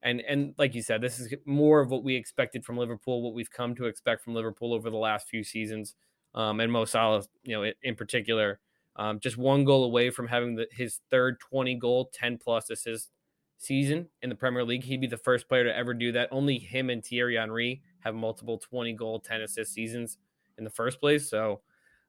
[0.01, 3.34] and and like you said, this is more of what we expected from Liverpool, what
[3.34, 5.95] we've come to expect from Liverpool over the last few seasons.
[6.34, 8.61] Um, and Mo Salah, you know, in particular,
[8.95, 13.09] um, just one goal away from having the, his third 20 goal, 10 plus assist
[13.57, 14.86] season in the Premier League.
[14.86, 16.30] He'd be the first player to ever do that.
[16.32, 20.17] Only him and Thierry Henry have multiple 20 goal, 10 assist seasons
[20.62, 21.30] in the first place.
[21.30, 21.62] So,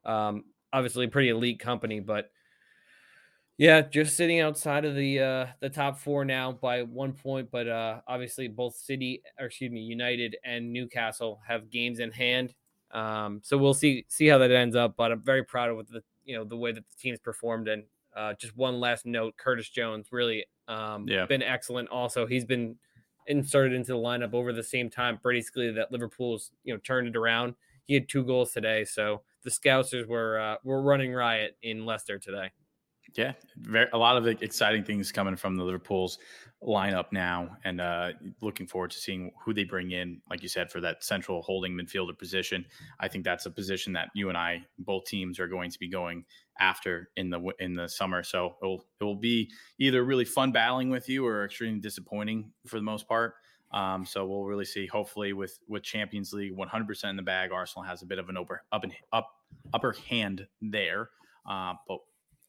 [0.04, 2.30] um, obviously pretty elite company, but
[3.58, 7.50] yeah, just sitting outside of the uh, the top four now by one point.
[7.50, 12.54] But uh, obviously, both City, or excuse me, United and Newcastle have games in hand.
[12.92, 14.96] Um, so we'll see see how that ends up.
[14.96, 17.68] But I'm very proud of the you know the way that the team's performed.
[17.68, 17.84] And
[18.16, 21.26] uh, just one last note: Curtis Jones really um, yeah.
[21.26, 21.88] been excellent.
[21.90, 22.76] Also, he's been
[23.26, 27.16] inserted into the lineup over the same time, basically that Liverpool's you know turned it
[27.16, 27.54] around.
[27.86, 32.18] He had two goals today, so the Scousers were uh, were running riot in Leicester
[32.18, 32.50] today.
[33.14, 36.18] Yeah, very, a lot of exciting things coming from the Liverpool's
[36.62, 40.22] lineup now, and uh, looking forward to seeing who they bring in.
[40.30, 42.64] Like you said, for that central holding midfielder position,
[43.00, 45.90] I think that's a position that you and I, both teams, are going to be
[45.90, 46.24] going
[46.58, 48.22] after in the in the summer.
[48.22, 52.52] So it will it will be either really fun battling with you or extremely disappointing
[52.66, 53.34] for the most part.
[53.72, 54.86] Um, so we'll really see.
[54.86, 58.36] Hopefully, with with Champions League 100% in the bag, Arsenal has a bit of an
[58.36, 59.28] upper up and up
[59.72, 61.10] upper hand there.
[61.48, 61.98] Uh, but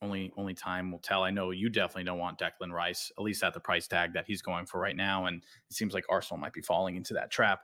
[0.02, 1.24] only only time will tell.
[1.24, 4.26] I know you definitely don't want Declan Rice, at least at the price tag that
[4.28, 5.38] he's going for right now, and
[5.70, 7.62] it seems like Arsenal might be falling into that trap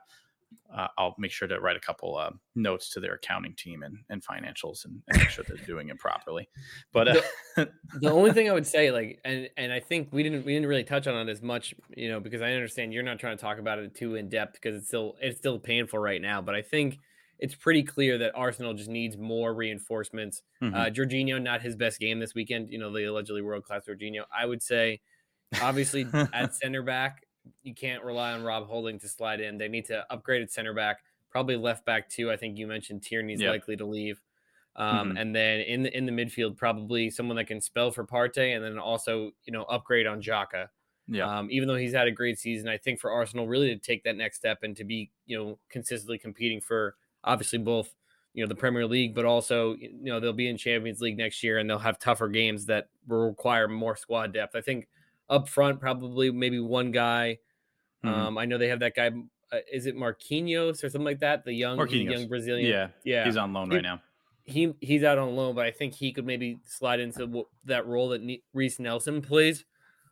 [0.74, 3.98] uh, I'll make sure to write a couple uh, notes to their accounting team and,
[4.08, 6.48] and financials and, and, make sure they're doing it properly.
[6.92, 7.20] But uh,
[7.56, 7.70] the,
[8.00, 10.68] the, only thing I would say, like, and and I think we didn't we didn't
[10.68, 13.40] really touch on it as much, you know, because I understand you're not trying to
[13.40, 16.40] talk about it too in depth because it's still it's still painful right now.
[16.40, 16.98] But I think
[17.40, 20.42] it's pretty clear that Arsenal just needs more reinforcements.
[20.62, 20.74] Mm-hmm.
[20.74, 22.70] Uh, Jorginho, not his best game this weekend.
[22.70, 24.22] You know, the allegedly world class Jorginho.
[24.36, 25.00] I would say,
[25.60, 27.24] obviously, at center back,
[27.62, 29.58] you can't rely on Rob Holding to slide in.
[29.58, 30.98] They need to upgrade at center back,
[31.30, 32.30] probably left back too.
[32.30, 33.50] I think you mentioned Tierney's yep.
[33.50, 34.20] likely to leave.
[34.76, 35.16] Um, mm-hmm.
[35.16, 38.64] And then in the in the midfield, probably someone that can spell for Partey, and
[38.64, 40.68] then also you know upgrade on Xhaka.
[41.08, 41.38] Yeah.
[41.38, 44.04] Um, even though he's had a great season, I think for Arsenal really to take
[44.04, 46.94] that next step and to be you know consistently competing for
[47.24, 47.92] obviously both
[48.32, 51.42] you know the Premier League, but also you know they'll be in Champions League next
[51.42, 54.54] year and they'll have tougher games that will require more squad depth.
[54.54, 54.88] I think
[55.30, 57.38] up front, probably maybe one guy.
[58.04, 58.14] Mm-hmm.
[58.14, 59.10] Um, I know they have that guy.
[59.52, 61.44] Uh, is it Marquinhos or something like that?
[61.44, 62.70] The young, young Brazilian.
[62.70, 63.24] Yeah, yeah.
[63.24, 64.02] He's on loan he, right now.
[64.44, 68.08] He he's out on loan, but I think he could maybe slide into that role
[68.10, 69.64] that Reiss Nelson plays.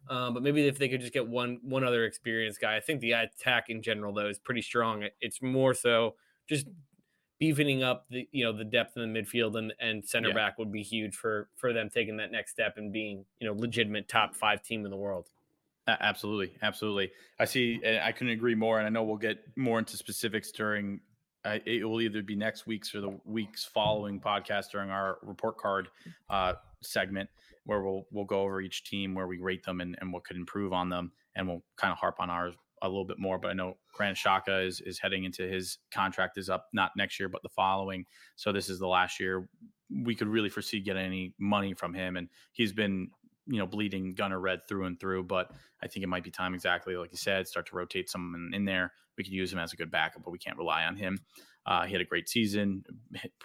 [0.09, 3.01] Um, but maybe if they could just get one one other experienced guy, I think
[3.01, 5.05] the attack in general though is pretty strong.
[5.21, 6.15] It's more so
[6.49, 6.67] just
[7.39, 10.35] beefing up the you know the depth in the midfield and and center yeah.
[10.35, 13.55] back would be huge for for them taking that next step and being you know
[13.55, 15.29] legitimate top five team in the world.
[16.01, 17.11] Absolutely, absolutely.
[17.41, 17.81] I see.
[18.03, 21.01] I couldn't agree more, and I know we'll get more into specifics during.
[21.45, 25.57] Uh, it will either be next week's or the weeks following podcast during our report
[25.57, 25.89] card
[26.29, 27.31] uh, segment,
[27.65, 30.37] where we'll we'll go over each team, where we rate them, and, and what could
[30.37, 33.39] improve on them, and we'll kind of harp on ours a little bit more.
[33.39, 37.19] But I know Granit Xhaka is is heading into his contract is up not next
[37.19, 38.05] year but the following.
[38.37, 39.49] So this is the last year
[39.91, 43.11] we could really foresee getting any money from him, and he's been
[43.47, 45.25] you know bleeding gunner red through and through.
[45.25, 45.51] But
[45.83, 48.65] I think it might be time exactly like you said, start to rotate someone in
[48.65, 48.93] there.
[49.17, 51.19] We could use him as a good backup, but we can't rely on him.
[51.67, 52.85] Uh, he had a great season.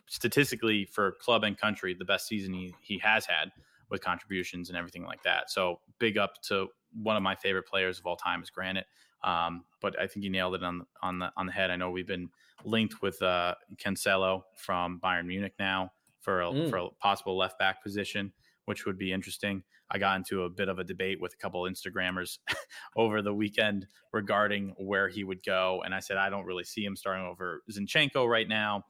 [0.08, 3.52] Statistically, for club and country, the best season he, he has had
[3.90, 5.52] with contributions and everything like that.
[5.52, 8.86] So big up to one of my favorite players of all time is Granit.
[9.24, 11.72] Um, but I think you nailed it on on the on the head.
[11.72, 12.30] I know we've been
[12.66, 16.70] linked with uh, Cancelo from Bayern Munich now for a, mm.
[16.70, 18.32] for a possible left back position,
[18.66, 19.64] which would be interesting.
[19.92, 22.40] I got into a bit of a debate with a couple Instagrammers
[22.96, 26.84] over the weekend regarding where he would go, and I said I don't really see
[26.84, 28.86] him starting over Zinchenko right now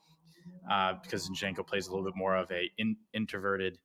[0.70, 3.80] uh, because Zinchenko plays a little bit more of a in, introverted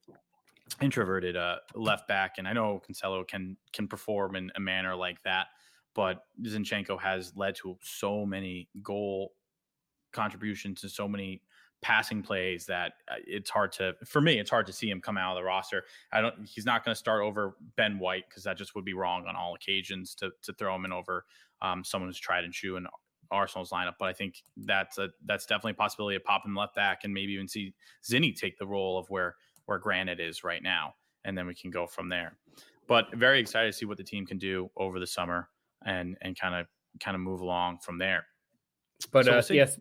[0.80, 5.22] introverted uh, left back, and I know Cancelo can can perform in a manner like
[5.22, 5.49] that,
[5.95, 9.32] but Zinchenko has led to so many goal
[10.12, 11.43] contributions and so many
[11.80, 15.16] passing plays that uh, it's hard to for me it's hard to see him come
[15.16, 15.84] out of the roster.
[16.12, 18.95] I don't he's not going to start over ben white because that just would be
[18.95, 21.24] wrong on all occasions to to throw him in over
[21.62, 22.86] um, someone who's tried and true in
[23.30, 27.01] arsenal's lineup but i think that's a that's definitely a possibility of popping left back
[27.05, 29.36] and maybe even see zinni take the role of where
[29.66, 30.95] where granit is right now
[31.28, 32.36] and then we can go from there.
[32.86, 35.51] But very excited to see what the team can do over the summer
[35.84, 36.66] and and kind of
[37.00, 38.26] kind of move along from there
[39.12, 39.78] but so uh, we'll yes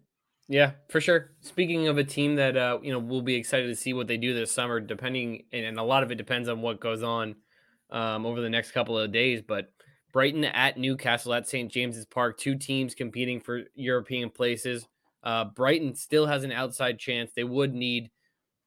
[0.50, 1.32] yeah, for sure.
[1.42, 4.18] Speaking of a team that uh, you know we'll be excited to see what they
[4.18, 7.36] do this summer, depending, and a lot of it depends on what goes on
[7.90, 9.42] um, over the next couple of days.
[9.46, 9.74] But
[10.14, 14.88] Brighton at Newcastle at St James's Park, two teams competing for European places.
[15.22, 17.32] Uh, Brighton still has an outside chance.
[17.36, 18.10] They would need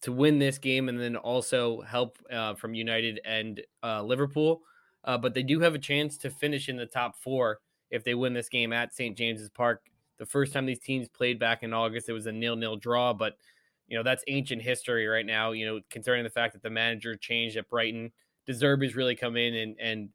[0.03, 4.61] to win this game and then also help uh, from United and uh, Liverpool.
[5.05, 8.15] Uh, but they do have a chance to finish in the top four if they
[8.15, 9.83] win this game at St James's Park.
[10.19, 13.37] The first time these teams played back in August, it was a nil-nil draw, but
[13.89, 15.53] you know that's ancient history right now.
[15.53, 18.13] You know, concerning the fact that the manager changed at Brighton,
[18.47, 20.09] De Zerbi's really come in and and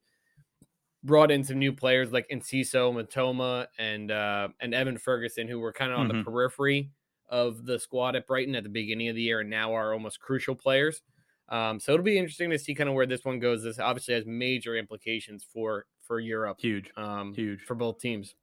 [1.04, 5.74] brought in some new players like Enciso, Mitoma, and uh, and Evan Ferguson, who were
[5.74, 6.20] kind of on mm-hmm.
[6.20, 6.92] the periphery
[7.30, 10.20] of the squad at Brighton at the beginning of the year, and now are almost
[10.20, 11.02] crucial players.
[11.50, 13.64] Um, so it'll be interesting to see kind of where this one goes.
[13.64, 16.60] This obviously has major implications for for Europe.
[16.60, 18.36] Huge, um, huge for both teams.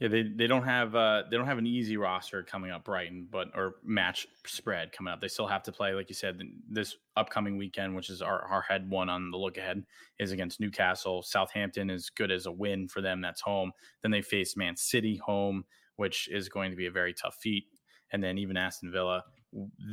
[0.00, 3.26] Yeah, they, they don't have uh, they don't have an easy roster coming up, Brighton,
[3.30, 5.20] but or match spread coming up.
[5.20, 6.40] They still have to play, like you said,
[6.70, 9.82] this upcoming weekend, which is our, our head one on the look ahead,
[10.20, 11.22] is against Newcastle.
[11.22, 13.20] Southampton is good as a win for them.
[13.20, 13.72] That's home.
[14.02, 15.64] Then they face Man City home,
[15.96, 17.64] which is going to be a very tough feat.
[18.12, 19.24] And then even Aston Villa,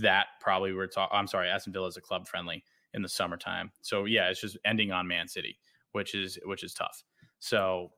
[0.02, 1.18] that probably we're talking.
[1.18, 3.72] I'm sorry, Aston Villa is a club friendly in the summertime.
[3.82, 5.58] So yeah, it's just ending on Man City,
[5.92, 7.04] which is which is tough.
[7.40, 7.92] So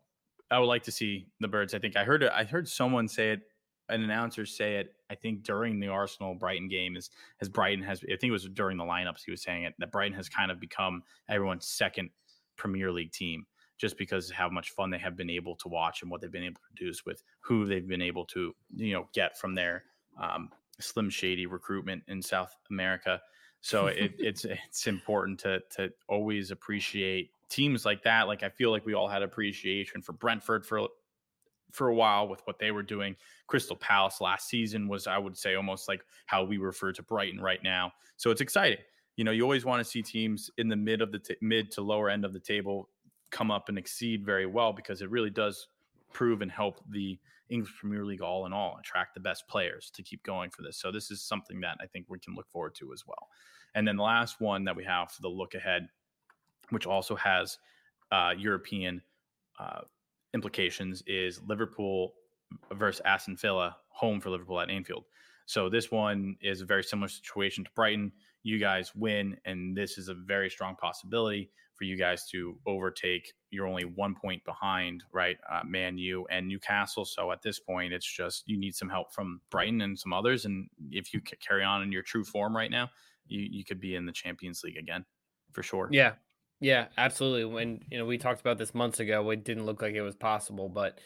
[0.51, 1.73] I would like to see the birds.
[1.73, 3.41] I think I heard it I heard someone say it,
[3.89, 4.93] an announcer say it.
[5.09, 7.09] I think during the Arsenal Brighton game is
[7.41, 8.03] as Brighton has.
[8.03, 10.51] I think it was during the lineups he was saying it that Brighton has kind
[10.51, 12.09] of become everyone's second
[12.57, 13.45] Premier League team
[13.77, 16.43] just because how much fun they have been able to watch and what they've been
[16.43, 19.83] able to produce with who they've been able to you know get from their
[20.19, 20.49] um,
[20.79, 23.21] slim shady recruitment in South America.
[23.61, 28.71] So it, it's it's important to to always appreciate teams like that, like I feel
[28.71, 30.87] like we all had appreciation for Brentford for
[31.71, 33.15] for a while with what they were doing.
[33.47, 37.41] Crystal Palace last season was, I would say, almost like how we refer to Brighton
[37.41, 37.91] right now.
[38.15, 38.79] So it's exciting.
[39.17, 41.71] You know, you always want to see teams in the mid of the t- mid
[41.71, 42.89] to lower end of the table
[43.31, 45.67] come up and exceed very well because it really does
[46.13, 50.03] prove and help the English Premier League all in all attract the best players to
[50.03, 50.77] keep going for this.
[50.77, 53.29] So this is something that I think we can look forward to as well.
[53.75, 55.87] And then the last one that we have for the look ahead
[56.69, 57.57] which also has
[58.11, 59.01] uh, European
[59.59, 59.81] uh,
[60.33, 62.13] implications, is Liverpool
[62.73, 65.05] versus Aston Villa, home for Liverpool at Anfield.
[65.45, 68.11] So this one is a very similar situation to Brighton.
[68.43, 73.33] You guys win, and this is a very strong possibility for you guys to overtake.
[73.49, 75.37] You're only one point behind, right?
[75.49, 77.05] Uh, Man U and Newcastle.
[77.05, 80.45] So at this point, it's just you need some help from Brighton and some others.
[80.45, 82.89] And if you carry on in your true form right now,
[83.27, 85.05] you you could be in the Champions League again
[85.53, 85.89] for sure.
[85.91, 86.13] Yeah,
[86.59, 87.45] yeah, absolutely.
[87.45, 90.15] When you know we talked about this months ago, it didn't look like it was
[90.15, 90.99] possible, but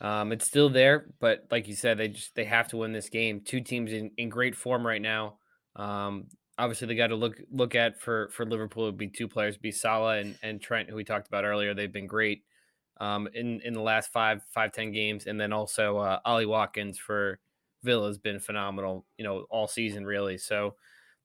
[0.00, 1.06] um, it's still there.
[1.20, 3.40] But like you said, they just they have to win this game.
[3.40, 5.38] Two teams in, in great form right now.
[5.76, 6.28] Um,
[6.58, 9.72] obviously, the guy to look look at for for Liverpool would be two players, be
[9.72, 11.74] Salah and, and Trent, who we talked about earlier.
[11.74, 12.42] They've been great
[13.00, 16.98] um, in in the last five five ten games, and then also uh, Ollie Watkins
[16.98, 17.38] for
[17.82, 19.06] Villa has been phenomenal.
[19.18, 20.38] You know, all season really.
[20.38, 20.74] So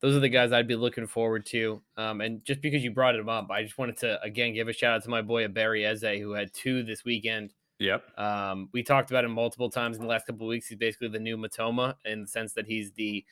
[0.02, 1.82] those are the guys I'd be looking forward to.
[1.98, 4.74] Um, and just because you brought him up, I just wanted to again give a
[4.74, 7.54] shout out to my boy Barry Eze, who had two this weekend.
[7.80, 8.20] Yep.
[8.20, 10.68] Um, we talked about him multiple times in the last couple of weeks.
[10.68, 13.24] He's basically the new Mitoma in the sense that he's the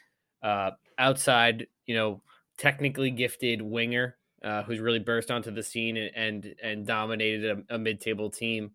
[0.43, 2.21] uh, outside, you know,
[2.57, 7.75] technically gifted winger uh, who's really burst onto the scene and and, and dominated a,
[7.75, 8.71] a mid-table team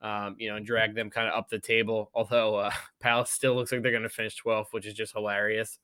[0.00, 2.10] um, you know, and dragged them kind of up the table.
[2.14, 5.78] Although uh, Palace still looks like they're going to finish 12th, which is just hilarious.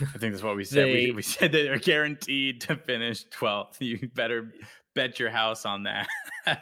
[0.00, 0.86] I think that's what we said.
[0.86, 3.76] They- we, we said that they're guaranteed to finish 12th.
[3.80, 4.52] You better
[4.94, 6.08] bet your house on that.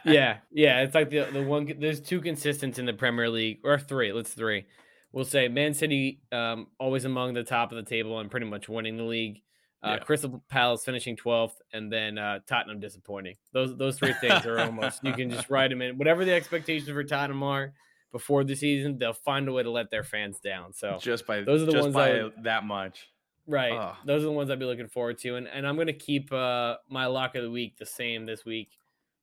[0.04, 0.82] yeah, yeah.
[0.82, 1.72] It's like the the one.
[1.78, 4.12] There's two consistents in the Premier League, or three.
[4.12, 4.66] Let's three.
[5.12, 8.68] We'll say Man City, um, always among the top of the table and pretty much
[8.68, 9.42] winning the league.
[9.82, 9.98] Uh, Yeah.
[10.04, 13.36] Crystal Palace finishing 12th, and then uh, Tottenham disappointing.
[13.52, 15.96] Those those three things are almost you can just write them in.
[15.98, 17.72] Whatever the expectations for Tottenham are
[18.12, 20.72] before the season, they'll find a way to let their fans down.
[20.74, 23.08] So just by Those are the ones by would- that much.
[23.46, 23.94] Right.
[24.04, 25.36] Those are the ones I'd be looking forward to.
[25.36, 28.68] And and I'm gonna keep uh my lock of the week the same this week.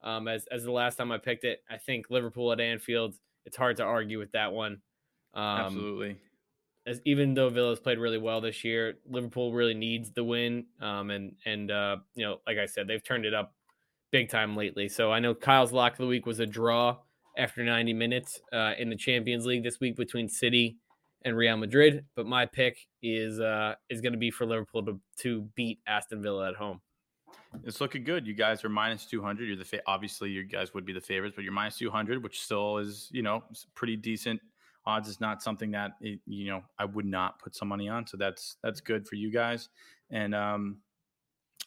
[0.01, 1.63] Um as as the last time I picked it.
[1.69, 3.13] I think Liverpool at Anfield,
[3.45, 4.81] it's hard to argue with that one.
[5.33, 6.17] Um Absolutely.
[6.85, 10.65] as even though Villa's played really well this year, Liverpool really needs the win.
[10.81, 13.53] Um and and uh you know, like I said, they've turned it up
[14.11, 14.87] big time lately.
[14.87, 16.97] So I know Kyle's lock of the week was a draw
[17.37, 20.77] after 90 minutes uh in the Champions League this week between City
[21.23, 24.99] and Real Madrid, but my pick is uh is going to be for Liverpool to
[25.17, 26.79] to beat Aston Villa at home.
[27.63, 28.27] It's looking good.
[28.27, 29.47] You guys are minus 200.
[29.47, 32.41] You're the fa- obviously you guys would be the favorites, but you're minus 200, which
[32.41, 34.39] still is, you know, pretty decent
[34.87, 35.07] odds.
[35.07, 38.07] Is not something that it, you know I would not put some money on.
[38.07, 39.69] So that's that's good for you guys.
[40.09, 40.77] And um,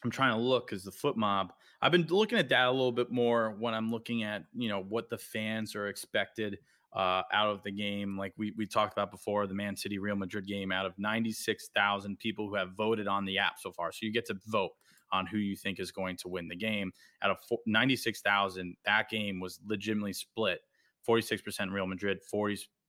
[0.02, 1.50] I'm trying to look because the FotMob.
[1.82, 4.82] I've been looking at that a little bit more when I'm looking at you know
[4.82, 6.58] what the fans are expected
[6.94, 8.18] uh, out of the game.
[8.18, 10.72] Like we we talked about before, the Man City Real Madrid game.
[10.72, 14.26] Out of 96,000 people who have voted on the app so far, so you get
[14.26, 14.72] to vote
[15.12, 16.92] on who you think is going to win the game.
[17.22, 20.60] Out of 96,000, that game was legitimately split
[21.08, 22.20] 46% Real Madrid,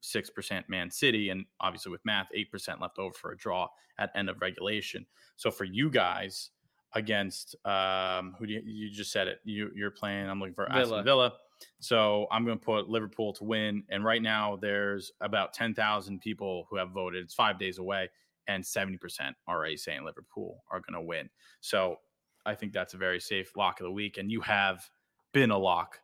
[0.01, 3.67] 46% Man City, and obviously with math, 8% left over for a draw
[3.99, 5.05] at end of regulation.
[5.35, 6.51] So for you guys
[6.93, 10.67] against um, who do you, you just said it, you, you're playing, I'm looking for
[10.71, 10.81] Villa.
[10.81, 11.33] Aston Villa.
[11.79, 13.83] So I'm going to put Liverpool to win.
[13.89, 17.23] And right now there's about 10,000 people who have voted.
[17.23, 18.09] It's five days away
[18.47, 18.97] and 70%
[19.47, 21.29] already saying Liverpool are going to win.
[21.61, 21.97] So
[22.45, 24.17] I think that's a very safe lock of the week.
[24.17, 24.89] And you have
[25.33, 25.99] been a lock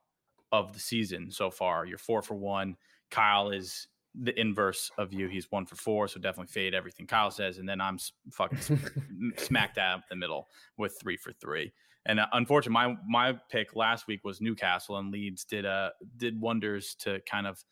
[0.52, 1.86] of the season so far.
[1.86, 2.78] You're four for one.
[3.10, 3.88] Kyle is
[4.20, 5.28] the inverse of you.
[5.28, 6.08] He's one for four.
[6.08, 7.58] So definitely fade everything Kyle says.
[7.60, 7.99] And then I'm
[8.32, 8.80] fucking
[9.38, 10.47] smack dab the middle
[10.78, 11.72] with three for three.
[12.05, 16.39] And uh, unfortunately, my my pick last week was Newcastle, and Leeds did uh did
[16.39, 17.64] wonders to kind of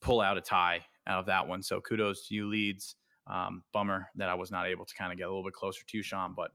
[0.00, 1.62] pull out a tie out of that one.
[1.62, 2.96] So kudos to you, Leeds.
[3.26, 5.82] Um, bummer that I was not able to kind of get a little bit closer
[5.86, 6.50] to you, Sean, but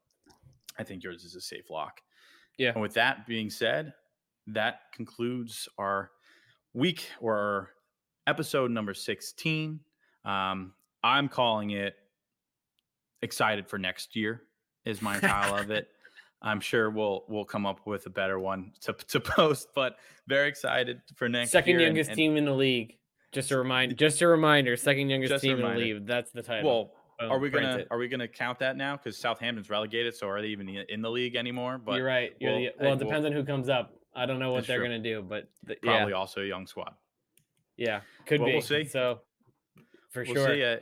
[0.80, 2.02] I think yours is a safe lock.
[2.58, 2.72] Yeah.
[2.72, 3.94] And with that being said,
[4.48, 6.10] that concludes our
[6.74, 7.70] week or our
[8.28, 9.80] episode number 16.
[10.26, 11.96] Um, I'm calling it
[13.22, 14.42] excited for next year
[14.86, 15.88] is my title of it.
[16.42, 19.96] I'm sure we'll we'll come up with a better one to, to post, but
[20.28, 21.88] very excited for next Second year.
[21.88, 22.98] and- youngest and- team in the league.
[23.32, 23.96] Just a reminder.
[23.96, 24.78] Just a reminder.
[24.78, 26.06] Second youngest team in the league.
[26.06, 26.70] That's the title.
[26.70, 27.88] Well, Boom, are we gonna it.
[27.90, 28.96] are we gonna count that now?
[28.96, 31.80] Because Southampton's relegated, so are they even in the league anymore?
[31.84, 32.32] But You're right.
[32.40, 33.94] You're we'll- the, well, it we'll- depends on who comes up.
[34.16, 34.86] I don't know what they're true.
[34.88, 36.94] gonna do, but th- probably yeah, also a young squad.
[37.78, 38.54] Yeah, could Well, be.
[38.54, 38.86] we'll see.
[38.86, 39.22] So
[40.12, 40.56] for we'll sure.
[40.56, 40.64] see.
[40.64, 40.78] Uh,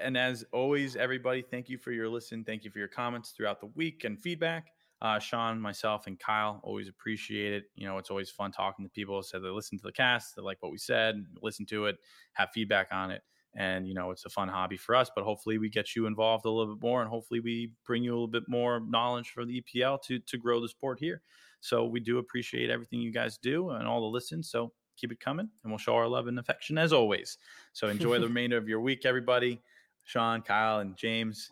[0.00, 2.44] and as always, everybody, thank you for your listen.
[2.44, 4.68] Thank you for your comments throughout the week and feedback.
[5.02, 7.64] Uh, Sean, myself, and Kyle always appreciate it.
[7.74, 9.22] You know, it's always fun talking to people.
[9.22, 11.96] So they listen to the cast, they like what we said, listen to it,
[12.32, 13.22] have feedback on it.
[13.54, 16.44] And, you know, it's a fun hobby for us, but hopefully we get you involved
[16.44, 19.46] a little bit more and hopefully we bring you a little bit more knowledge for
[19.46, 21.22] the EPL to, to grow the sport here.
[21.60, 24.50] So we do appreciate everything you guys do and all the listens.
[24.50, 27.38] So keep it coming and we'll show our love and affection as always.
[27.72, 29.62] So enjoy the remainder of your week, everybody.
[30.04, 31.50] Sean, Kyle, and James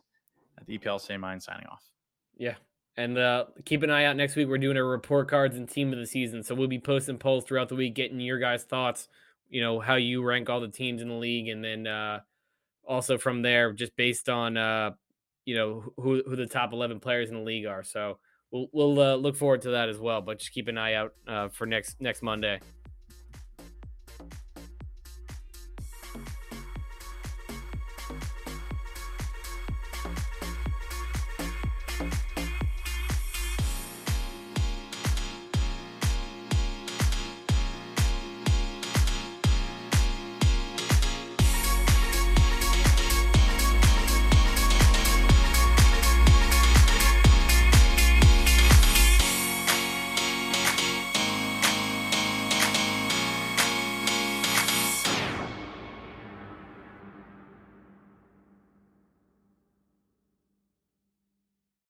[0.58, 1.82] at the EPL Same Mind signing off.
[2.36, 2.54] Yeah.
[2.96, 4.48] And uh, keep an eye out next week.
[4.48, 6.44] We're doing our report cards and team of the season.
[6.44, 9.08] So we'll be posting polls throughout the week, getting your guys' thoughts,
[9.50, 11.48] you know, how you rank all the teams in the league.
[11.48, 12.20] And then uh,
[12.86, 14.92] also from there, just based on, uh,
[15.44, 17.82] you know, who, who the top 11 players in the league are.
[17.82, 18.18] So
[18.52, 20.20] we'll, we'll uh, look forward to that as well.
[20.20, 22.60] But just keep an eye out uh, for next next Monday.